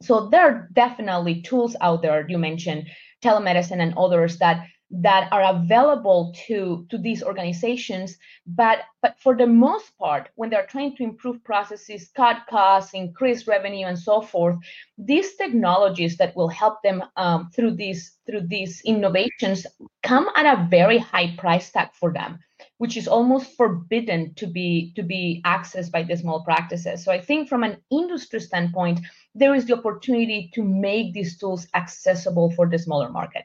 So 0.02 0.28
there 0.28 0.40
are 0.42 0.68
definitely 0.72 1.42
tools 1.42 1.76
out 1.80 2.02
there. 2.02 2.26
You 2.28 2.38
mentioned 2.38 2.88
telemedicine 3.22 3.80
and 3.80 3.94
others 3.96 4.38
that 4.38 4.66
that 4.90 5.28
are 5.32 5.54
available 5.54 6.32
to 6.46 6.86
to 6.88 6.96
these 6.96 7.22
organizations 7.22 8.16
but 8.46 8.80
but 9.02 9.16
for 9.20 9.36
the 9.36 9.46
most 9.46 9.96
part 9.98 10.30
when 10.36 10.48
they're 10.48 10.66
trying 10.66 10.96
to 10.96 11.02
improve 11.02 11.42
processes 11.44 12.10
cut 12.16 12.38
costs 12.48 12.94
increase 12.94 13.46
revenue 13.46 13.86
and 13.86 13.98
so 13.98 14.22
forth 14.22 14.56
these 14.96 15.36
technologies 15.36 16.16
that 16.16 16.34
will 16.34 16.48
help 16.48 16.82
them 16.82 17.02
um, 17.16 17.50
through 17.54 17.72
these 17.72 18.16
through 18.26 18.40
these 18.46 18.80
innovations 18.86 19.66
come 20.02 20.26
at 20.36 20.46
a 20.46 20.66
very 20.70 20.98
high 20.98 21.34
price 21.36 21.70
tag 21.70 21.88
for 21.92 22.10
them 22.10 22.38
which 22.78 22.96
is 22.96 23.06
almost 23.06 23.56
forbidden 23.56 24.32
to 24.34 24.46
be 24.46 24.92
to 24.96 25.02
be 25.02 25.42
accessed 25.44 25.92
by 25.92 26.02
the 26.02 26.16
small 26.16 26.42
practices. 26.44 27.04
So 27.04 27.12
i 27.12 27.20
think 27.20 27.48
from 27.48 27.62
an 27.62 27.76
industry 27.90 28.40
standpoint 28.40 29.00
there 29.34 29.54
is 29.54 29.66
the 29.66 29.76
opportunity 29.76 30.50
to 30.54 30.62
make 30.62 31.12
these 31.12 31.36
tools 31.36 31.68
accessible 31.74 32.50
for 32.52 32.66
the 32.66 32.78
smaller 32.78 33.10
market 33.10 33.44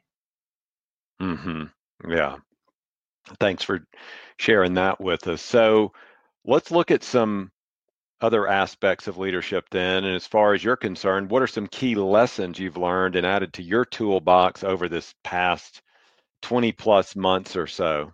Mm-hmm. 1.22 2.12
Yeah. 2.12 2.38
Thanks 3.40 3.64
for 3.64 3.86
sharing 4.38 4.74
that 4.76 5.00
with 5.00 5.28
us. 5.28 5.42
So 5.42 5.94
let's 6.46 6.72
look 6.72 6.92
at 6.92 7.04
some 7.04 7.52
other 8.22 8.48
aspects 8.48 9.08
of 9.08 9.18
leadership 9.18 9.66
then. 9.70 10.06
And 10.06 10.16
as 10.16 10.26
far 10.26 10.54
as 10.54 10.64
you're 10.64 10.78
concerned, 10.78 11.30
what 11.30 11.42
are 11.42 11.48
some 11.48 11.68
key 11.68 11.96
lessons 11.96 12.58
you've 12.58 12.78
learned 12.78 13.16
and 13.16 13.26
added 13.26 13.54
to 13.54 13.64
your 13.64 13.86
toolbox 13.86 14.64
over 14.64 14.88
this 14.88 15.14
past 15.24 15.82
20 16.42 16.72
plus 16.72 17.16
months 17.16 17.56
or 17.56 17.68
so? 17.68 18.14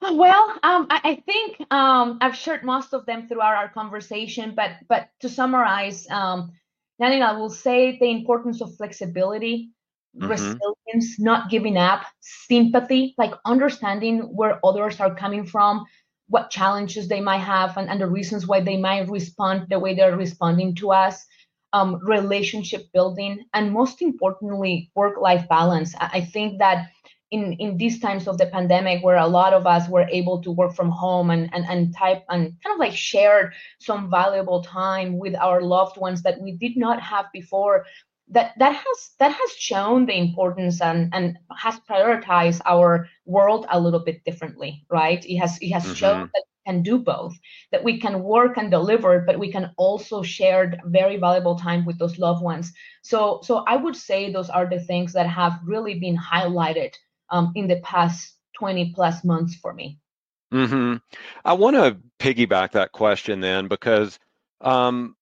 Well, 0.00 0.50
um, 0.62 0.86
I, 0.90 1.00
I, 1.04 1.14
think 1.26 1.60
um, 1.72 2.18
I've 2.20 2.36
shared 2.36 2.62
most 2.62 2.94
of 2.94 3.04
them 3.04 3.26
throughout 3.26 3.56
our 3.56 3.68
conversation, 3.68 4.54
but 4.54 4.70
but 4.88 5.08
to 5.20 5.28
summarize, 5.28 6.08
um, 6.08 6.52
I 7.00 7.32
will 7.32 7.50
say 7.50 7.98
the 7.98 8.10
importance 8.10 8.60
of 8.60 8.76
flexibility 8.76 9.70
mm-hmm. 10.18 10.30
resilience, 10.30 11.18
not 11.18 11.50
giving 11.50 11.76
up, 11.76 12.04
sympathy, 12.20 13.14
like 13.18 13.32
understanding 13.44 14.20
where 14.20 14.60
others 14.64 15.00
are 15.00 15.14
coming 15.14 15.46
from, 15.46 15.86
what 16.28 16.50
challenges 16.50 17.08
they 17.08 17.20
might 17.20 17.38
have, 17.38 17.76
and, 17.76 17.88
and 17.88 18.00
the 18.00 18.06
reasons 18.06 18.46
why 18.46 18.60
they 18.60 18.76
might 18.76 19.08
respond 19.08 19.66
the 19.70 19.78
way 19.78 19.94
they're 19.94 20.16
responding 20.16 20.74
to 20.76 20.92
us. 20.92 21.24
Um, 21.74 22.00
relationship 22.02 22.90
building, 22.94 23.44
and 23.52 23.70
most 23.70 24.00
importantly, 24.00 24.90
work-life 24.94 25.46
balance. 25.50 25.94
I, 25.96 26.08
I 26.14 26.20
think 26.22 26.60
that 26.60 26.88
in 27.30 27.52
in 27.54 27.76
these 27.76 28.00
times 28.00 28.26
of 28.26 28.38
the 28.38 28.46
pandemic 28.46 29.04
where 29.04 29.16
a 29.16 29.26
lot 29.26 29.52
of 29.52 29.66
us 29.66 29.88
were 29.88 30.06
able 30.08 30.40
to 30.42 30.50
work 30.50 30.74
from 30.74 30.90
home 30.90 31.30
and 31.30 31.50
and, 31.52 31.66
and 31.68 31.94
type 31.94 32.24
and 32.30 32.54
kind 32.62 32.72
of 32.72 32.78
like 32.78 32.94
shared 32.94 33.52
some 33.80 34.10
valuable 34.10 34.62
time 34.62 35.18
with 35.18 35.34
our 35.34 35.60
loved 35.60 35.98
ones 35.98 36.22
that 36.22 36.40
we 36.40 36.52
did 36.52 36.76
not 36.76 37.02
have 37.02 37.26
before 37.32 37.84
that 38.30 38.52
that 38.58 38.74
has 38.74 39.10
that 39.18 39.32
has 39.32 39.50
shown 39.52 40.06
the 40.06 40.16
importance 40.16 40.80
and 40.80 41.12
and 41.14 41.38
has 41.56 41.78
prioritized 41.88 42.60
our 42.66 43.08
world 43.24 43.66
a 43.70 43.80
little 43.80 44.00
bit 44.00 44.22
differently 44.24 44.84
right 44.90 45.24
it 45.26 45.36
has 45.36 45.58
it 45.60 45.70
has 45.70 45.84
mm-hmm. 45.84 45.94
shown 45.94 46.30
that 46.34 46.44
we 46.46 46.72
can 46.72 46.82
do 46.82 46.98
both 46.98 47.34
that 47.72 47.82
we 47.82 47.98
can 47.98 48.22
work 48.22 48.56
and 48.56 48.70
deliver 48.70 49.20
but 49.20 49.38
we 49.38 49.50
can 49.50 49.72
also 49.76 50.22
share 50.22 50.78
very 50.86 51.16
valuable 51.16 51.56
time 51.56 51.84
with 51.84 51.98
those 51.98 52.18
loved 52.18 52.42
ones 52.42 52.72
so 53.02 53.40
so 53.42 53.64
i 53.66 53.76
would 53.76 53.96
say 53.96 54.30
those 54.30 54.50
are 54.50 54.68
the 54.68 54.80
things 54.80 55.12
that 55.12 55.26
have 55.26 55.58
really 55.64 55.98
been 55.98 56.16
highlighted 56.16 56.92
um, 57.30 57.52
in 57.54 57.66
the 57.68 57.80
past 57.80 58.34
20 58.58 58.92
plus 58.94 59.24
months 59.24 59.54
for 59.56 59.72
me 59.72 59.98
mm-hmm. 60.52 60.96
i 61.44 61.52
want 61.52 61.76
to 61.76 61.96
piggyback 62.18 62.72
that 62.72 62.92
question 62.92 63.40
then 63.40 63.68
because 63.68 64.18
um, 64.60 65.14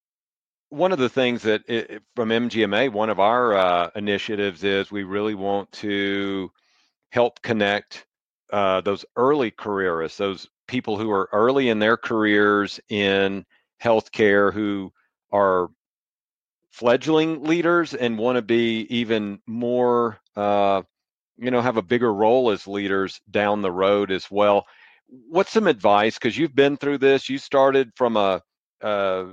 one 0.71 0.93
of 0.93 0.99
the 0.99 1.09
things 1.09 1.43
that 1.43 1.63
it, 1.69 2.03
from 2.15 2.31
MGMA, 2.31 2.93
one 2.93 3.11
of 3.11 3.21
our 3.21 3.55
uh, 3.55 3.91
initiatives 3.95 4.65
is 4.65 4.91
we 4.91 5.05
really 5.05 5.35
want 5.35 5.71
to 5.73 6.51
help 7.11 7.41
connect 7.43 8.07
uh, 8.53 8.81
those 8.81 9.05
early 9.17 9.51
careerists, 9.51 10.19
those 10.19 10.49
people 10.67 10.97
who 10.99 11.11
are 11.11 11.29
early 11.33 11.69
in 11.69 11.79
their 11.79 11.97
careers 11.97 12.81
in 12.89 13.45
healthcare 13.83 14.53
who 14.53 14.93
are 15.33 15.69
fledgling 16.71 17.45
leaders 17.45 17.95
and 17.95 18.19
want 18.19 18.37
to 18.37 18.43
be 18.43 18.81
even 18.95 19.41
more, 19.47 20.19
uh, 20.37 20.83
you 21.39 21.51
know, 21.51 21.61
have 21.61 21.77
a 21.77 21.83
bigger 21.83 22.13
role 22.13 22.51
as 22.51 22.67
leaders 22.67 23.21
down 23.31 23.63
the 23.63 23.73
road 23.73 24.11
as 24.11 24.31
well. 24.31 24.67
What's 25.09 25.53
some 25.53 25.67
advice? 25.67 26.15
Because 26.15 26.37
you've 26.37 26.55
been 26.55 26.77
through 26.77 26.99
this. 26.99 27.29
You 27.29 27.39
started 27.39 27.93
from 27.97 28.17
a, 28.17 28.43
uh, 28.83 29.27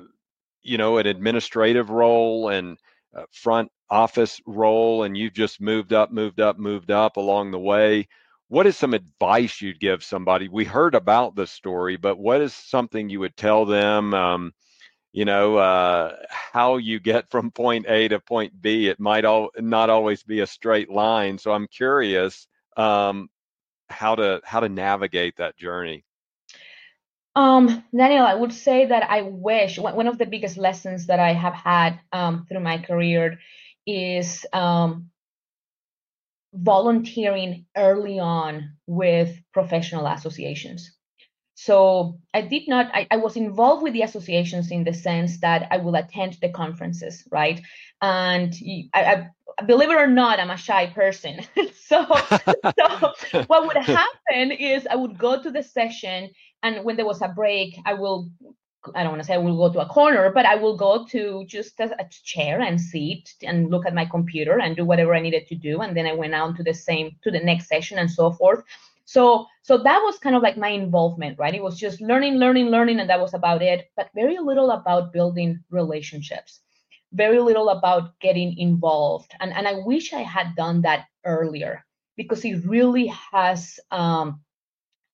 you 0.64 0.78
know, 0.78 0.98
an 0.98 1.08
administrative 1.08 1.90
role 1.90 2.50
and 2.50 2.78
front 3.32 3.72
office 3.90 4.42
role 4.46 5.04
and 5.04 5.18
you've 5.18 5.34
just 5.34 5.62
moved 5.62 5.94
up, 5.94 6.12
moved 6.12 6.42
up, 6.42 6.58
moved 6.58 6.92
up 6.92 7.18
along 7.18 7.52
the 7.52 7.60
way. 7.60 8.08
What 8.48 8.68
is 8.68 8.78
some 8.78 8.94
advice 8.94 9.62
you'd 9.62 9.80
give 9.80 10.04
somebody? 10.04 10.48
We 10.48 10.66
heard 10.66 10.96
about 10.96 11.36
the 11.36 11.48
story, 11.48 11.98
but 11.98 12.18
what 12.18 12.42
is 12.42 12.54
something 12.54 13.10
you 13.10 13.20
would 13.20 13.38
tell 13.38 13.66
them? 13.66 14.14
Um, 14.14 14.54
you 15.12 15.26
know, 15.26 15.58
uh, 15.58 16.16
how 16.30 16.78
you 16.78 17.00
get 17.00 17.30
from 17.30 17.52
point 17.52 17.86
A 17.88 18.08
to 18.08 18.20
point 18.20 18.60
B. 18.62 18.88
It 18.88 19.00
might 19.00 19.26
all 19.26 19.50
not 19.58 19.90
always 19.90 20.24
be 20.24 20.40
a 20.42 20.48
straight 20.48 20.90
line. 20.90 21.38
So 21.38 21.52
I'm 21.52 21.68
curious 21.68 22.48
um, 22.78 23.30
how 23.90 24.16
to 24.16 24.42
how 24.44 24.60
to 24.60 24.70
navigate 24.70 25.38
that 25.38 25.56
journey. 25.58 26.04
Um, 27.36 27.84
Daniel, 27.96 28.26
I 28.26 28.36
would 28.36 28.54
say 28.54 28.86
that 28.86 29.10
I 29.10 29.24
wish 29.24 29.80
one 29.80 30.08
of 30.08 30.18
the 30.18 30.26
biggest 30.26 30.58
lessons 30.58 31.08
that 31.08 31.20
I 31.20 31.34
have 31.34 31.54
had 31.54 32.00
um, 32.12 32.46
through 32.48 32.60
my 32.60 32.78
career 32.78 33.40
is 33.88 34.46
um, 34.54 35.10
volunteering 36.54 37.66
early 37.76 38.20
on 38.20 38.74
with 38.86 39.36
professional 39.52 40.06
associations. 40.06 40.92
So 41.56 42.20
I 42.34 42.42
did 42.42 42.68
not, 42.68 42.92
I, 42.94 43.08
I, 43.12 43.18
was 43.18 43.38
involved 43.38 43.84
with 43.84 43.94
the 43.94 44.02
associations 44.02 44.72
in 44.72 44.84
the 44.84 44.94
sense 44.94 45.40
that 45.42 45.68
I 45.72 45.78
will 45.78 45.96
attend 45.96 46.38
the 46.42 46.50
conferences, 46.50 47.24
right? 47.32 47.62
And 48.02 48.54
I, 48.94 49.30
I 49.60 49.64
believe 49.64 49.92
it 49.92 49.96
or 49.96 50.08
not, 50.08 50.40
I'm 50.40 50.50
a 50.50 50.58
shy 50.58 50.88
person. 50.88 51.42
so, 51.76 52.06
so 52.80 53.44
what 53.48 53.68
would 53.68 53.78
happen 53.78 54.52
is 54.52 54.88
I 54.90 54.96
would 54.96 55.18
go 55.18 55.42
to 55.42 55.52
the 55.52 55.64
session 55.64 56.32
and 56.64 56.84
when 56.84 56.96
there 56.96 57.06
was 57.06 57.22
a 57.22 57.28
break, 57.28 57.78
I 57.86 57.94
will 57.94 58.32
I 58.96 59.04
don't 59.04 59.12
want 59.12 59.22
to 59.22 59.28
say 59.28 59.36
I 59.36 59.38
will 59.38 59.56
go 59.56 59.72
to 59.74 59.80
a 59.80 59.86
corner, 59.86 60.32
but 60.32 60.46
I 60.46 60.56
will 60.56 60.76
go 60.76 61.06
to 61.06 61.46
just 61.46 61.80
a, 61.80 61.96
a, 62.02 62.06
chair 62.10 62.60
and 62.60 62.80
sit 62.80 63.30
and 63.42 63.70
look 63.70 63.86
at 63.86 63.94
my 63.94 64.06
computer 64.06 64.60
and 64.60 64.76
do 64.76 64.84
whatever 64.84 65.16
I 65.16 65.22
needed 65.22 65.48
to 65.48 65.56
do. 65.56 65.82
And 65.82 65.96
then 65.96 66.06
I 66.06 66.14
went 66.14 66.34
on 66.34 66.54
to 66.58 66.64
the 66.64 66.74
same 66.74 67.16
to 67.24 67.32
the 67.32 67.40
next 67.40 67.68
session 67.70 67.98
and 67.98 68.12
so 68.12 68.32
forth. 68.32 68.64
So 69.06 69.46
so 69.62 69.78
that 69.78 70.00
was 70.00 70.18
kind 70.20 70.36
of 70.36 70.42
like 70.42 70.58
my 70.58 70.70
involvement, 70.70 71.40
right? 71.40 71.54
It 71.54 71.64
was 71.64 71.80
just 71.80 72.02
learning, 72.02 72.36
learning, 72.36 72.68
learning, 72.68 73.00
and 73.00 73.10
that 73.10 73.22
was 73.22 73.34
about 73.34 73.62
it, 73.62 73.90
but 73.96 74.10
very 74.16 74.40
little 74.40 74.72
about 74.72 75.14
building 75.14 75.64
relationships, 75.70 76.60
very 77.14 77.40
little 77.40 77.70
about 77.70 78.20
getting 78.20 78.58
involved. 78.58 79.32
And 79.40 79.54
and 79.54 79.68
I 79.68 79.76
wish 79.86 80.14
I 80.14 80.24
had 80.24 80.56
done 80.56 80.82
that 80.82 81.06
earlier 81.26 81.86
because 82.18 82.44
it 82.46 82.66
really 82.66 83.08
has 83.32 83.80
um, 83.92 84.42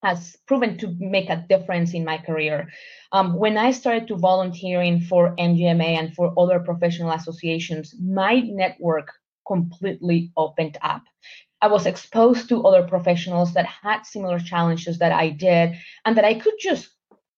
has 0.04 0.36
proven 0.48 0.78
to 0.78 0.96
make 1.00 1.30
a 1.30 1.46
difference 1.50 1.94
in 1.94 2.06
my 2.06 2.18
career. 2.18 2.70
Um, 3.12 3.36
when 3.36 3.58
I 3.58 3.72
started 3.72 4.08
to 4.08 4.16
volunteering 4.16 5.02
for 5.02 5.36
MGMA 5.36 5.98
and 6.00 6.14
for 6.14 6.34
other 6.38 6.60
professional 6.60 7.12
associations, 7.12 7.96
my 8.02 8.40
network 8.40 9.12
completely 9.48 10.32
opened 10.38 10.78
up. 10.82 11.04
I 11.62 11.68
was 11.68 11.86
exposed 11.86 12.48
to 12.50 12.64
other 12.64 12.84
professionals 12.88 13.54
that 13.54 13.66
had 13.66 14.06
similar 14.06 14.40
challenges 14.40 15.00
that 15.00 15.12
I 15.12 15.30
did, 15.30 15.76
and 16.06 16.16
that 16.16 16.24
I 16.24 16.36
could 16.36 16.54
just 16.60 16.90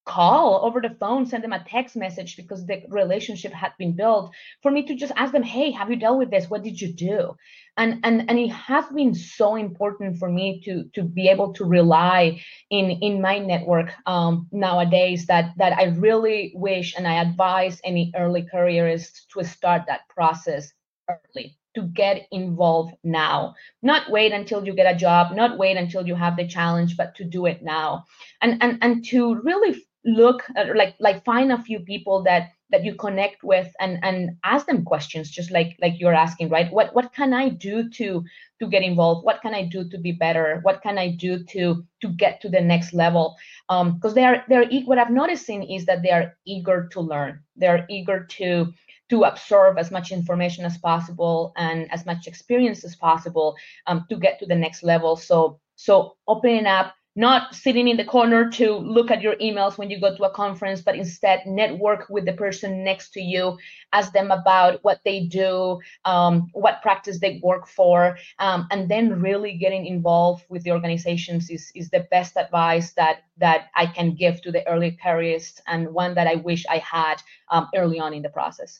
call 0.05 0.65
over 0.65 0.81
the 0.81 0.95
phone, 0.99 1.25
send 1.25 1.43
them 1.43 1.53
a 1.53 1.63
text 1.63 1.95
message 1.95 2.35
because 2.35 2.65
the 2.65 2.81
relationship 2.89 3.53
had 3.53 3.71
been 3.77 3.95
built 3.95 4.33
for 4.61 4.71
me 4.71 4.83
to 4.83 4.95
just 4.95 5.13
ask 5.15 5.31
them, 5.31 5.43
hey, 5.43 5.71
have 5.71 5.89
you 5.89 5.95
dealt 5.95 6.17
with 6.17 6.31
this? 6.31 6.49
What 6.49 6.63
did 6.63 6.81
you 6.81 6.91
do? 6.91 7.35
And 7.77 7.99
and 8.03 8.29
and 8.29 8.39
it 8.39 8.49
has 8.49 8.85
been 8.87 9.13
so 9.13 9.55
important 9.55 10.17
for 10.17 10.29
me 10.29 10.61
to 10.65 10.85
to 10.95 11.03
be 11.03 11.29
able 11.29 11.53
to 11.53 11.65
rely 11.65 12.41
in 12.69 12.91
in 12.91 13.21
my 13.21 13.37
network 13.39 13.93
um, 14.05 14.47
nowadays 14.51 15.27
that 15.27 15.53
that 15.57 15.77
I 15.77 15.85
really 15.85 16.51
wish 16.55 16.95
and 16.97 17.07
I 17.07 17.21
advise 17.21 17.79
any 17.83 18.11
early 18.15 18.43
careerists 18.43 19.25
to 19.33 19.43
start 19.43 19.83
that 19.87 20.01
process 20.09 20.73
early 21.09 21.57
to 21.75 21.83
get 21.83 22.27
involved 22.31 22.93
now 23.03 23.55
not 23.81 24.11
wait 24.11 24.33
until 24.33 24.65
you 24.65 24.73
get 24.73 24.93
a 24.93 24.97
job 24.97 25.33
not 25.33 25.57
wait 25.57 25.77
until 25.77 26.05
you 26.05 26.15
have 26.15 26.35
the 26.35 26.45
challenge 26.45 26.97
but 26.97 27.15
to 27.15 27.23
do 27.23 27.45
it 27.45 27.63
now 27.63 28.03
and 28.41 28.61
and 28.61 28.77
and 28.81 29.05
to 29.05 29.35
really 29.35 29.81
look 30.05 30.43
at, 30.55 30.75
like 30.75 30.95
like 30.99 31.23
find 31.23 31.51
a 31.51 31.61
few 31.61 31.79
people 31.79 32.23
that 32.23 32.49
that 32.71 32.83
you 32.83 32.95
connect 32.95 33.43
with 33.43 33.71
and 33.79 33.99
and 34.01 34.31
ask 34.43 34.65
them 34.65 34.83
questions 34.83 35.29
just 35.29 35.51
like 35.51 35.77
like 35.81 35.99
you're 35.99 36.13
asking 36.13 36.49
right? 36.49 36.71
What 36.71 36.95
what 36.95 37.13
can 37.13 37.33
i 37.33 37.49
do 37.49 37.89
to 37.89 38.23
to 38.59 38.67
get 38.67 38.81
involved? 38.81 39.25
What 39.25 39.41
can 39.41 39.53
i 39.53 39.65
do 39.65 39.87
to 39.89 39.97
be 39.97 40.11
better? 40.13 40.59
What 40.63 40.81
can 40.81 40.97
i 40.97 41.09
do 41.09 41.43
to 41.43 41.85
to 42.01 42.07
get 42.09 42.41
to 42.41 42.49
the 42.49 42.61
next 42.61 42.93
level? 42.93 43.35
Um 43.69 43.95
because 43.95 44.13
they 44.13 44.25
are 44.25 44.43
they're 44.47 44.65
what 44.85 44.97
i've 44.97 45.11
noticed 45.11 45.49
is 45.49 45.85
that 45.85 46.01
they 46.01 46.11
are 46.11 46.37
eager 46.45 46.87
to 46.93 47.01
learn. 47.01 47.41
They're 47.55 47.85
eager 47.89 48.25
to 48.37 48.73
to 49.09 49.23
absorb 49.25 49.77
as 49.77 49.91
much 49.91 50.13
information 50.13 50.63
as 50.63 50.77
possible 50.77 51.51
and 51.57 51.91
as 51.91 52.05
much 52.05 52.27
experience 52.27 52.85
as 52.85 52.95
possible 52.95 53.57
um, 53.87 54.05
to 54.09 54.15
get 54.15 54.39
to 54.39 54.45
the 54.45 54.55
next 54.55 54.83
level. 54.83 55.17
So 55.17 55.59
so 55.75 56.15
opening 56.27 56.65
up 56.65 56.93
not 57.15 57.53
sitting 57.53 57.89
in 57.89 57.97
the 57.97 58.05
corner 58.05 58.49
to 58.49 58.75
look 58.77 59.11
at 59.11 59.21
your 59.21 59.35
emails 59.35 59.77
when 59.77 59.89
you 59.89 59.99
go 59.99 60.15
to 60.15 60.23
a 60.23 60.29
conference, 60.31 60.81
but 60.81 60.95
instead 60.95 61.41
network 61.45 62.07
with 62.09 62.25
the 62.25 62.33
person 62.33 62.83
next 62.83 63.11
to 63.11 63.21
you, 63.21 63.57
ask 63.91 64.13
them 64.13 64.31
about 64.31 64.79
what 64.83 65.01
they 65.03 65.25
do, 65.25 65.79
um, 66.05 66.47
what 66.53 66.81
practice 66.81 67.19
they 67.19 67.41
work 67.43 67.67
for, 67.67 68.17
um, 68.39 68.67
and 68.71 68.89
then 68.89 69.21
really 69.21 69.57
getting 69.57 69.85
involved 69.85 70.45
with 70.47 70.63
the 70.63 70.71
organizations 70.71 71.49
is, 71.49 71.71
is 71.75 71.89
the 71.89 72.07
best 72.11 72.37
advice 72.37 72.93
that 72.93 73.23
that 73.37 73.69
I 73.75 73.87
can 73.87 74.13
give 74.15 74.41
to 74.43 74.51
the 74.51 74.65
early 74.67 74.91
careerists 74.91 75.61
and 75.67 75.93
one 75.93 76.13
that 76.13 76.27
I 76.27 76.35
wish 76.35 76.65
I 76.69 76.77
had 76.77 77.21
um, 77.49 77.67
early 77.75 77.99
on 77.99 78.13
in 78.13 78.21
the 78.21 78.29
process. 78.29 78.79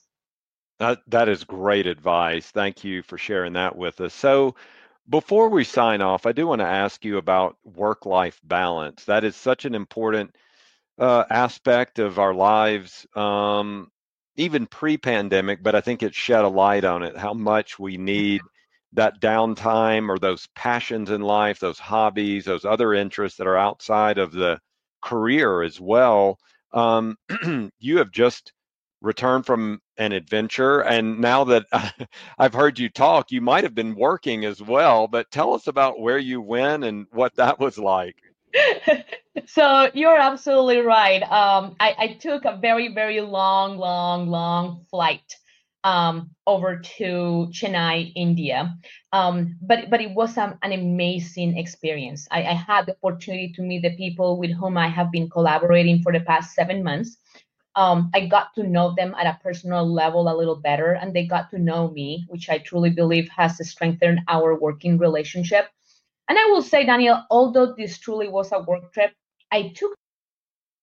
That, 0.80 1.02
that 1.08 1.30
is 1.30 1.44
great 1.44 1.86
advice. 1.86 2.50
Thank 2.50 2.84
you 2.84 3.04
for 3.04 3.17
sharing 3.17 3.54
that 3.54 3.76
with 3.76 4.02
us. 4.02 4.13
So, 4.13 4.56
before 5.09 5.49
we 5.49 5.63
sign 5.63 6.01
off, 6.01 6.25
I 6.25 6.31
do 6.31 6.47
want 6.47 6.61
to 6.61 6.67
ask 6.67 7.03
you 7.03 7.17
about 7.17 7.57
work 7.63 8.05
life 8.05 8.39
balance. 8.43 9.05
That 9.05 9.23
is 9.23 9.35
such 9.35 9.65
an 9.65 9.75
important 9.75 10.35
uh, 10.97 11.25
aspect 11.29 11.99
of 11.99 12.19
our 12.19 12.33
lives, 12.33 13.05
um, 13.15 13.89
even 14.35 14.67
pre 14.67 14.97
pandemic, 14.97 15.63
but 15.63 15.75
I 15.75 15.81
think 15.81 16.03
it 16.03 16.15
shed 16.15 16.43
a 16.43 16.49
light 16.49 16.85
on 16.85 17.03
it 17.03 17.17
how 17.17 17.33
much 17.33 17.79
we 17.79 17.97
need 17.97 18.41
that 18.93 19.21
downtime 19.21 20.09
or 20.09 20.19
those 20.19 20.47
passions 20.55 21.09
in 21.09 21.21
life, 21.21 21.59
those 21.59 21.79
hobbies, 21.79 22.45
those 22.45 22.65
other 22.65 22.93
interests 22.93 23.37
that 23.37 23.47
are 23.47 23.57
outside 23.57 24.17
of 24.17 24.31
the 24.31 24.59
career 25.01 25.61
as 25.61 25.79
well. 25.79 26.37
Um, 26.73 27.17
you 27.79 27.97
have 27.97 28.11
just 28.11 28.53
returned 29.01 29.45
from 29.45 29.81
an 29.97 30.11
adventure. 30.11 30.81
And 30.81 31.19
now 31.19 31.43
that 31.45 31.65
I've 32.37 32.53
heard 32.53 32.79
you 32.79 32.89
talk, 32.89 33.31
you 33.31 33.41
might 33.41 33.63
have 33.63 33.75
been 33.75 33.95
working 33.95 34.45
as 34.45 34.61
well. 34.61 35.07
But 35.07 35.31
tell 35.31 35.53
us 35.53 35.67
about 35.67 35.99
where 35.99 36.19
you 36.19 36.41
went 36.41 36.83
and 36.83 37.07
what 37.11 37.35
that 37.35 37.59
was 37.59 37.77
like. 37.77 38.15
so 39.45 39.89
you're 39.93 40.17
absolutely 40.17 40.79
right. 40.79 41.23
Um, 41.23 41.75
I, 41.79 41.95
I, 41.97 42.07
took 42.19 42.43
a 42.43 42.57
very, 42.57 42.93
very 42.93 43.21
long, 43.21 43.77
long, 43.77 44.27
long 44.27 44.85
flight 44.89 45.35
um, 45.85 46.31
over 46.45 46.77
to 46.97 47.47
Chennai, 47.51 48.11
India. 48.13 48.75
Um, 49.13 49.57
but 49.61 49.89
but 49.89 50.01
it 50.01 50.11
was 50.11 50.37
um, 50.37 50.57
an 50.63 50.73
amazing 50.73 51.57
experience. 51.57 52.27
I, 52.29 52.43
I 52.43 52.53
had 52.53 52.87
the 52.87 52.95
opportunity 53.01 53.53
to 53.53 53.61
meet 53.61 53.83
the 53.83 53.95
people 53.95 54.37
with 54.37 54.51
whom 54.51 54.77
I 54.77 54.89
have 54.89 55.11
been 55.11 55.29
collaborating 55.29 56.01
for 56.01 56.11
the 56.11 56.19
past 56.19 56.53
seven 56.53 56.83
months 56.83 57.17
um, 57.75 58.12
I 58.13 58.27
got 58.27 58.53
to 58.55 58.63
know 58.63 58.93
them 58.95 59.15
at 59.17 59.27
a 59.27 59.39
personal 59.41 59.86
level 59.91 60.27
a 60.27 60.36
little 60.36 60.57
better, 60.57 60.93
and 60.93 61.13
they 61.13 61.25
got 61.25 61.49
to 61.51 61.60
know 61.60 61.89
me, 61.91 62.25
which 62.27 62.49
I 62.49 62.57
truly 62.57 62.89
believe 62.89 63.29
has 63.29 63.57
strengthened 63.69 64.21
our 64.27 64.60
working 64.60 64.97
relationship. 64.97 65.69
And 66.27 66.38
I 66.38 66.45
will 66.51 66.62
say, 66.62 66.86
Daniel, 66.86 67.23
although 67.29 67.73
this 67.73 67.97
truly 67.97 68.27
was 68.27 68.51
a 68.51 68.62
work 68.62 68.93
trip, 68.93 69.12
I 69.51 69.69
took 69.75 69.93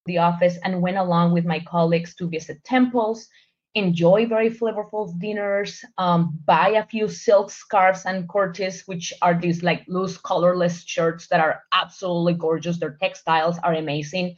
the 0.06 0.18
office 0.18 0.58
and 0.64 0.82
went 0.82 0.96
along 0.96 1.32
with 1.32 1.44
my 1.44 1.60
colleagues 1.60 2.14
to 2.16 2.28
visit 2.28 2.64
temples, 2.64 3.28
enjoy 3.74 4.26
very 4.26 4.50
flavorful 4.50 5.18
dinners, 5.18 5.84
um, 5.98 6.38
buy 6.46 6.70
a 6.70 6.86
few 6.86 7.06
silk 7.06 7.50
scarves 7.50 8.06
and 8.06 8.28
kurtis, 8.28 8.88
which 8.88 9.12
are 9.20 9.38
these 9.38 9.62
like 9.62 9.84
loose, 9.88 10.16
colorless 10.16 10.82
shirts 10.84 11.28
that 11.28 11.40
are 11.40 11.62
absolutely 11.72 12.34
gorgeous. 12.34 12.78
Their 12.78 12.96
textiles 13.00 13.58
are 13.62 13.74
amazing 13.74 14.36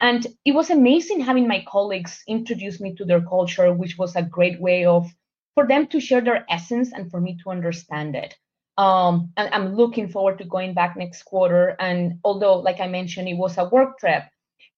and 0.00 0.26
it 0.44 0.52
was 0.52 0.70
amazing 0.70 1.20
having 1.20 1.48
my 1.48 1.64
colleagues 1.68 2.22
introduce 2.28 2.80
me 2.80 2.94
to 2.96 3.04
their 3.04 3.22
culture, 3.22 3.72
which 3.72 3.96
was 3.96 4.14
a 4.14 4.22
great 4.22 4.60
way 4.60 4.84
of 4.84 5.10
for 5.54 5.66
them 5.66 5.86
to 5.88 6.00
share 6.00 6.20
their 6.20 6.44
essence 6.50 6.92
and 6.92 7.10
for 7.10 7.20
me 7.20 7.38
to 7.42 7.50
understand 7.50 8.14
it. 8.14 8.34
Um, 8.76 9.32
and 9.38 9.48
I'm 9.54 9.74
looking 9.74 10.08
forward 10.08 10.36
to 10.38 10.44
going 10.44 10.74
back 10.74 10.96
next 10.96 11.22
quarter. 11.22 11.76
And 11.80 12.20
although, 12.24 12.58
like 12.58 12.78
I 12.78 12.88
mentioned, 12.88 13.26
it 13.28 13.38
was 13.38 13.56
a 13.56 13.64
work 13.64 13.98
trip, 13.98 14.24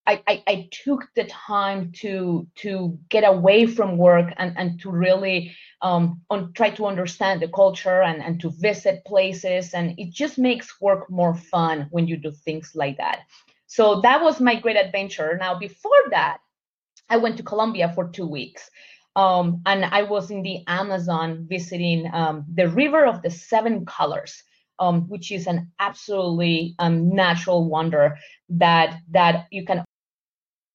I, 0.07 0.23
I, 0.25 0.43
I 0.47 0.69
took 0.71 1.07
the 1.15 1.25
time 1.25 1.91
to 1.97 2.47
to 2.55 2.97
get 3.09 3.25
away 3.25 3.65
from 3.65 3.97
work 3.97 4.33
and, 4.37 4.57
and 4.57 4.79
to 4.81 4.89
really 4.89 5.53
um, 5.81 6.21
on, 6.29 6.53
try 6.53 6.69
to 6.71 6.87
understand 6.87 7.41
the 7.41 7.49
culture 7.49 8.01
and, 8.01 8.23
and 8.23 8.39
to 8.39 8.49
visit 8.49 9.03
places. 9.05 9.73
And 9.73 9.99
it 9.99 10.11
just 10.11 10.37
makes 10.37 10.79
work 10.79 11.09
more 11.11 11.35
fun 11.35 11.87
when 11.91 12.07
you 12.07 12.15
do 12.15 12.31
things 12.31 12.71
like 12.73 12.97
that. 12.97 13.19
So 13.69 14.01
that 14.01 14.21
was 14.21 14.41
my 14.41 14.55
great 14.59 14.77
adventure. 14.77 15.37
Now, 15.39 15.57
before 15.57 16.03
that, 16.09 16.39
I 17.07 17.17
went 17.17 17.37
to 17.37 17.43
Colombia 17.43 17.91
for 17.93 18.09
two 18.09 18.25
weeks. 18.27 18.69
Um, 19.15 19.61
and 19.67 19.85
I 19.85 20.03
was 20.03 20.31
in 20.31 20.41
the 20.41 20.63
Amazon 20.67 21.45
visiting 21.47 22.09
um, 22.11 22.45
the 22.51 22.67
River 22.67 23.05
of 23.05 23.21
the 23.21 23.29
Seven 23.29 23.85
Colors, 23.85 24.41
um, 24.79 25.07
which 25.07 25.31
is 25.31 25.45
an 25.45 25.71
absolutely 25.79 26.75
um, 26.79 27.09
natural 27.13 27.69
wonder 27.69 28.17
that 28.49 28.97
that 29.11 29.45
you 29.51 29.65
can 29.65 29.85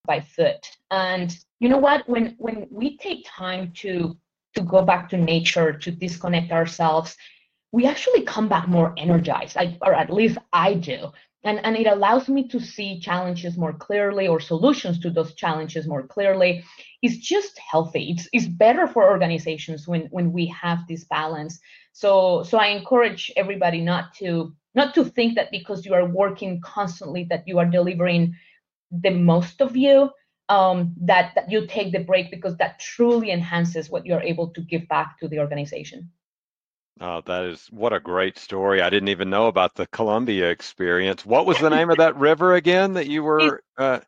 by 0.05 0.21
foot. 0.21 0.65
And 0.89 1.37
you 1.59 1.67
know 1.67 1.79
what? 1.79 2.07
When 2.07 2.35
when 2.37 2.67
we 2.71 2.97
take 2.97 3.25
time 3.27 3.73
to 3.81 4.15
to 4.55 4.61
go 4.61 4.83
back 4.83 5.09
to 5.09 5.17
nature, 5.17 5.73
to 5.73 5.91
disconnect 5.91 6.51
ourselves, 6.53 7.17
we 7.73 7.85
actually 7.85 8.23
come 8.23 8.47
back 8.47 8.69
more 8.69 8.93
energized, 8.97 9.57
I, 9.57 9.77
or 9.81 9.93
at 9.93 10.09
least 10.09 10.37
I 10.53 10.75
do. 10.75 11.11
And, 11.45 11.63
and 11.63 11.77
it 11.77 11.85
allows 11.85 12.27
me 12.27 12.47
to 12.49 12.59
see 12.59 12.99
challenges 12.99 13.55
more 13.55 13.73
clearly 13.73 14.27
or 14.27 14.39
solutions 14.39 14.99
to 14.99 15.11
those 15.11 15.35
challenges 15.35 15.87
more 15.87 16.05
clearly. 16.05 16.63
It's 17.03 17.17
just 17.17 17.57
healthy. 17.59 18.11
It's, 18.11 18.27
it's 18.33 18.47
better 18.47 18.87
for 18.87 19.09
organizations 19.09 19.87
when, 19.87 20.07
when 20.07 20.33
we 20.33 20.47
have 20.47 20.79
this 20.87 21.03
balance. 21.03 21.59
So, 21.93 22.43
so 22.43 22.57
I 22.57 22.67
encourage 22.67 23.31
everybody 23.37 23.79
not 23.79 24.13
to 24.15 24.53
not 24.73 24.93
to 24.95 25.05
think 25.05 25.35
that 25.35 25.51
because 25.51 25.85
you 25.85 25.93
are 25.93 26.05
working 26.05 26.59
constantly 26.59 27.25
that 27.29 27.47
you 27.47 27.59
are 27.59 27.65
delivering 27.65 28.35
the 28.91 29.09
most 29.09 29.61
of 29.61 29.77
you 29.77 30.11
um, 30.49 30.93
that, 31.01 31.31
that 31.35 31.49
you 31.49 31.65
take 31.65 31.91
the 31.91 31.99
break 31.99 32.29
because 32.29 32.57
that 32.57 32.79
truly 32.79 33.31
enhances 33.31 33.89
what 33.89 34.05
you're 34.05 34.21
able 34.21 34.49
to 34.49 34.61
give 34.61 34.87
back 34.89 35.17
to 35.19 35.27
the 35.27 35.39
organization. 35.39 36.11
Oh, 37.01 37.21
that 37.25 37.43
is 37.45 37.67
what 37.71 37.91
a 37.91 37.99
great 37.99 38.37
story. 38.37 38.81
I 38.81 38.89
didn't 38.89 39.09
even 39.09 39.29
know 39.29 39.47
about 39.47 39.75
the 39.75 39.87
Colombia 39.87 40.49
experience. 40.49 41.25
What 41.25 41.45
was 41.45 41.59
the 41.59 41.69
name 41.69 41.89
of 41.89 41.97
that 41.97 42.15
river 42.15 42.55
again 42.55 42.93
that 42.93 43.07
you 43.07 43.23
were? 43.23 43.61
Uh... 43.77 43.99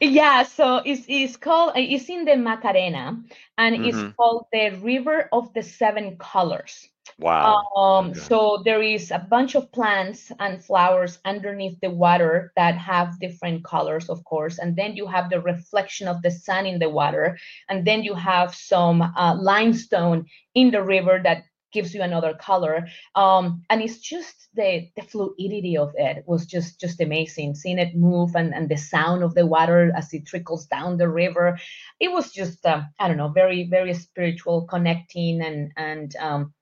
Yeah, 0.00 0.42
so 0.42 0.76
it's, 0.84 1.04
it's 1.06 1.36
called, 1.36 1.74
it's 1.76 2.08
in 2.08 2.24
the 2.24 2.36
Macarena 2.36 3.22
and 3.58 3.76
mm-hmm. 3.76 3.84
it's 3.84 4.16
called 4.16 4.46
the 4.52 4.70
River 4.82 5.28
of 5.32 5.52
the 5.52 5.62
Seven 5.62 6.16
Colors. 6.16 6.88
Wow. 7.18 7.66
Um, 7.76 8.10
okay. 8.10 8.20
So 8.20 8.62
there 8.64 8.82
is 8.82 9.10
a 9.10 9.18
bunch 9.18 9.54
of 9.54 9.70
plants 9.70 10.32
and 10.38 10.64
flowers 10.64 11.18
underneath 11.24 11.78
the 11.80 11.90
water 11.90 12.52
that 12.56 12.76
have 12.78 13.20
different 13.20 13.64
colors, 13.64 14.08
of 14.08 14.24
course. 14.24 14.58
And 14.58 14.74
then 14.74 14.96
you 14.96 15.06
have 15.06 15.28
the 15.28 15.40
reflection 15.40 16.08
of 16.08 16.22
the 16.22 16.30
sun 16.30 16.64
in 16.64 16.78
the 16.78 16.88
water. 16.88 17.38
And 17.68 17.84
then 17.86 18.02
you 18.02 18.14
have 18.14 18.54
some 18.54 19.02
uh, 19.02 19.36
limestone 19.38 20.26
in 20.54 20.70
the 20.70 20.82
river 20.82 21.20
that 21.22 21.44
gives 21.72 21.94
you 21.94 22.02
another 22.02 22.34
color. 22.34 22.88
Um, 23.14 23.62
and 23.70 23.82
it's 23.82 23.98
just 23.98 24.48
the, 24.54 24.88
the 24.96 25.02
fluidity 25.02 25.76
of 25.76 25.94
it 25.96 26.24
was 26.26 26.46
just 26.46 26.80
just 26.80 27.00
amazing. 27.00 27.54
Seeing 27.54 27.78
it 27.78 27.96
move 27.96 28.34
and, 28.34 28.54
and 28.54 28.68
the 28.68 28.76
sound 28.76 29.22
of 29.22 29.34
the 29.34 29.46
water 29.46 29.92
as 29.96 30.12
it 30.12 30.26
trickles 30.26 30.66
down 30.66 30.96
the 30.96 31.08
river. 31.08 31.58
It 32.00 32.10
was 32.12 32.32
just, 32.32 32.64
uh, 32.66 32.82
I 32.98 33.08
don't 33.08 33.16
know, 33.16 33.28
very, 33.28 33.64
very 33.64 33.94
spiritual, 33.94 34.66
connecting 34.66 35.42
and, 35.42 35.72
and, 35.76 36.14
um, 36.16 36.54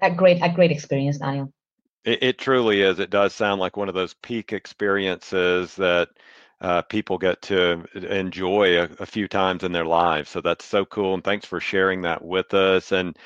a 0.00 0.10
great 0.10 0.42
a 0.42 0.48
great 0.48 0.72
experience, 0.72 1.18
Daniel. 1.18 1.52
It, 2.04 2.22
it, 2.22 2.38
truly 2.38 2.82
is. 2.82 2.98
It 2.98 3.10
does 3.10 3.34
sound 3.34 3.60
like 3.60 3.76
one 3.76 3.88
of 3.88 3.94
those 3.94 4.14
peak 4.14 4.52
experiences 4.52 5.74
that 5.76 6.08
uh, 6.60 6.82
people 6.82 7.18
get 7.18 7.42
to 7.42 7.84
enjoy 7.94 8.80
a, 8.80 8.88
a, 9.00 9.06
few 9.06 9.28
times 9.28 9.62
in 9.62 9.72
their 9.72 9.84
lives. 9.84 10.30
So 10.30 10.40
that's 10.40 10.64
so 10.64 10.84
cool. 10.84 11.14
And 11.14 11.22
thanks 11.22 11.44
for 11.44 11.60
sharing 11.60 12.02
that 12.02 12.24
with 12.24 12.54
us. 12.54 12.92
And 12.92 13.16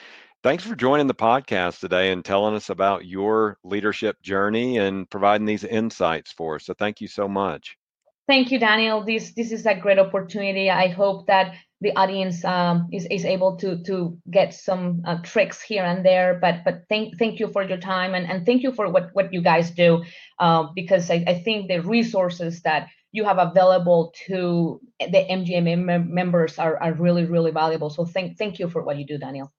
thanks 0.42 0.64
for 0.64 0.74
joining 0.74 1.06
the 1.06 1.14
podcast 1.14 1.80
today 1.80 2.12
and 2.12 2.24
telling 2.24 2.54
us 2.54 2.70
about 2.70 3.06
your 3.06 3.58
leadership 3.64 4.20
journey 4.22 4.78
and 4.78 5.08
providing 5.10 5.46
these 5.46 5.64
insights 5.64 6.32
for 6.32 6.56
us. 6.56 6.66
So 6.66 6.74
thank 6.74 7.00
you 7.00 7.08
so 7.08 7.28
much. 7.28 7.76
Thank 8.26 8.52
you, 8.52 8.58
Daniel. 8.58 9.04
This 9.04 9.32
this 9.34 9.50
is 9.50 9.66
a 9.66 9.74
great 9.74 9.98
opportunity. 9.98 10.70
I 10.70 10.88
hope 10.88 11.26
that 11.26 11.54
the 11.80 11.96
audience 11.96 12.44
um, 12.44 12.88
is, 12.92 13.06
is 13.10 13.24
able 13.24 13.56
to 13.56 13.82
to 13.84 14.18
get 14.30 14.54
some 14.54 15.02
uh, 15.06 15.16
tricks 15.22 15.62
here 15.62 15.84
and 15.84 16.04
there 16.04 16.38
but 16.40 16.62
but 16.64 16.82
thank 16.88 17.18
thank 17.18 17.40
you 17.40 17.48
for 17.48 17.62
your 17.62 17.78
time 17.78 18.14
and, 18.14 18.26
and 18.30 18.44
thank 18.44 18.62
you 18.62 18.72
for 18.72 18.90
what 18.90 19.10
what 19.14 19.32
you 19.32 19.40
guys 19.40 19.70
do 19.70 20.04
uh, 20.38 20.66
because 20.74 21.10
I, 21.10 21.24
I 21.26 21.34
think 21.40 21.68
the 21.68 21.80
resources 21.80 22.60
that 22.62 22.88
you 23.12 23.24
have 23.24 23.38
available 23.38 24.12
to 24.26 24.80
the 25.00 25.60
mem- 25.62 26.14
members 26.14 26.58
are, 26.58 26.76
are 26.82 26.92
really 26.92 27.24
really 27.24 27.50
valuable 27.50 27.90
so 27.90 28.04
thank 28.04 28.36
thank 28.36 28.58
you 28.58 28.68
for 28.68 28.82
what 28.82 28.98
you 28.98 29.06
do 29.06 29.18
Daniel 29.18 29.50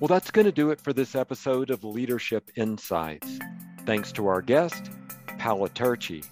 well 0.00 0.08
that's 0.08 0.30
going 0.30 0.46
to 0.46 0.52
do 0.52 0.70
it 0.70 0.80
for 0.80 0.92
this 0.92 1.14
episode 1.14 1.70
of 1.70 1.84
Leadership 1.84 2.50
Insights 2.56 3.38
thanks 3.86 4.12
to 4.12 4.26
our 4.26 4.42
guest 4.42 4.90
Paola 5.38 5.68
Turchi 5.68 6.26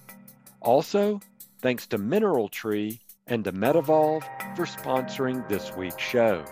also 0.60 1.20
thanks 1.60 1.86
to 1.88 1.98
MineralTree 1.98 2.98
and 3.26 3.44
to 3.44 3.52
MedEvolve 3.52 4.22
for 4.56 4.64
sponsoring 4.64 5.46
this 5.48 5.70
week's 5.76 6.02
show. 6.02 6.44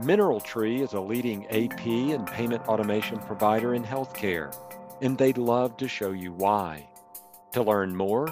MineralTree 0.00 0.80
is 0.80 0.92
a 0.94 1.00
leading 1.00 1.46
AP 1.48 1.84
and 1.86 2.26
payment 2.26 2.66
automation 2.68 3.18
provider 3.18 3.74
in 3.74 3.84
healthcare, 3.84 4.54
and 5.02 5.18
they'd 5.18 5.38
love 5.38 5.76
to 5.78 5.88
show 5.88 6.12
you 6.12 6.32
why. 6.32 6.88
To 7.52 7.62
learn 7.62 7.94
more, 7.94 8.28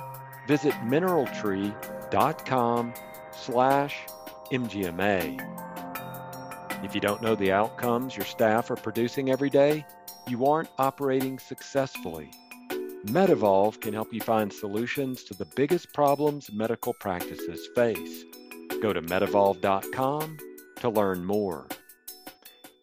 visit 0.46 0.72
mineraltree.com 0.84 2.94
slash 3.32 3.96
MGMA. 4.50 5.67
If 6.82 6.94
you 6.94 7.00
don't 7.00 7.22
know 7.22 7.34
the 7.34 7.52
outcomes 7.52 8.16
your 8.16 8.24
staff 8.24 8.70
are 8.70 8.76
producing 8.76 9.30
every 9.30 9.50
day, 9.50 9.84
you 10.28 10.46
aren't 10.46 10.70
operating 10.78 11.38
successfully. 11.38 12.30
MedEvolve 13.06 13.80
can 13.80 13.94
help 13.94 14.12
you 14.12 14.20
find 14.20 14.52
solutions 14.52 15.24
to 15.24 15.34
the 15.34 15.44
biggest 15.56 15.92
problems 15.92 16.52
medical 16.52 16.94
practices 16.94 17.68
face. 17.74 18.24
Go 18.80 18.92
to 18.92 19.02
medevolve.com 19.02 20.36
to 20.76 20.88
learn 20.88 21.24
more. 21.24 21.66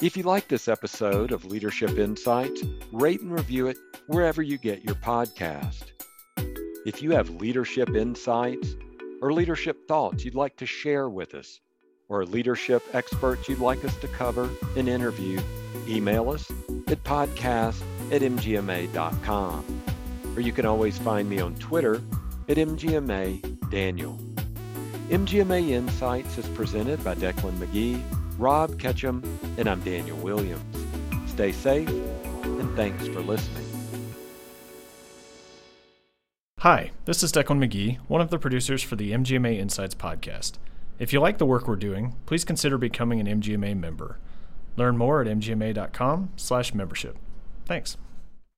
If 0.02 0.18
you 0.18 0.24
like 0.24 0.50
this 0.50 0.68
episode 0.68 1.32
of 1.32 1.46
Leadership 1.46 1.98
Insights, 1.98 2.64
rate 2.92 3.22
and 3.22 3.32
review 3.32 3.68
it 3.68 3.78
wherever 4.08 4.42
you 4.42 4.58
get 4.58 4.84
your 4.84 4.96
podcast. 4.96 5.92
If 6.86 7.02
you 7.02 7.12
have 7.12 7.30
leadership 7.30 7.96
insights 7.96 8.76
or 9.22 9.32
leadership 9.32 9.88
thoughts 9.88 10.26
you'd 10.26 10.36
like 10.36 10.58
to 10.58 10.66
share 10.66 11.10
with 11.10 11.34
us, 11.34 11.62
or 12.10 12.26
leadership 12.26 12.84
experts 12.94 13.48
you'd 13.50 13.60
like 13.60 13.84
us 13.86 13.96
to 13.98 14.08
cover 14.08 14.50
and 14.78 14.88
interview, 14.88 15.40
email 15.88 16.30
us 16.30 16.52
at 16.88 17.04
podcast 17.04 17.82
at 18.12 18.22
mgma.com 18.22 19.82
or 20.36 20.42
you 20.42 20.52
can 20.52 20.66
always 20.66 20.98
find 20.98 21.30
me 21.30 21.40
on 21.40 21.56
Twitter 21.56 21.96
at 22.48 22.58
MGMA 22.58 23.70
Daniel. 23.72 24.20
MGMA 25.10 25.70
Insights 25.70 26.38
is 26.38 26.48
presented 26.50 27.04
by 27.04 27.16
Declan 27.16 27.54
McGee, 27.58 28.02
Rob 28.38 28.80
Ketchum, 28.80 29.24
and 29.58 29.70
I'm 29.70 29.82
Daniel 29.82 30.18
Williams. 30.18 30.64
Stay 31.28 31.52
safe, 31.52 31.90
and 32.44 32.76
thanks 32.76 33.08
for 33.08 33.22
listening. 33.22 33.64
Hi, 36.60 36.92
this 37.06 37.22
is 37.22 37.32
Declan 37.32 37.64
McGee, 37.64 37.98
one 38.08 38.22
of 38.22 38.30
the 38.30 38.40
producers 38.40 38.82
for 38.82 38.96
the 38.96 39.12
MGMA 39.12 39.58
Insights 39.60 39.94
podcast. 39.94 40.54
If 40.98 41.12
you 41.12 41.20
like 41.20 41.38
the 41.38 41.46
work 41.46 41.68
we're 41.68 41.76
doing, 41.76 42.16
please 42.26 42.46
consider 42.46 42.78
becoming 42.78 43.20
an 43.20 43.28
MGMA 43.42 43.78
member. 43.78 44.18
Learn 44.78 44.98
more 44.98 45.22
at 45.22 45.28
mgma.com/membership. 45.28 47.18
Thanks. 47.66 47.98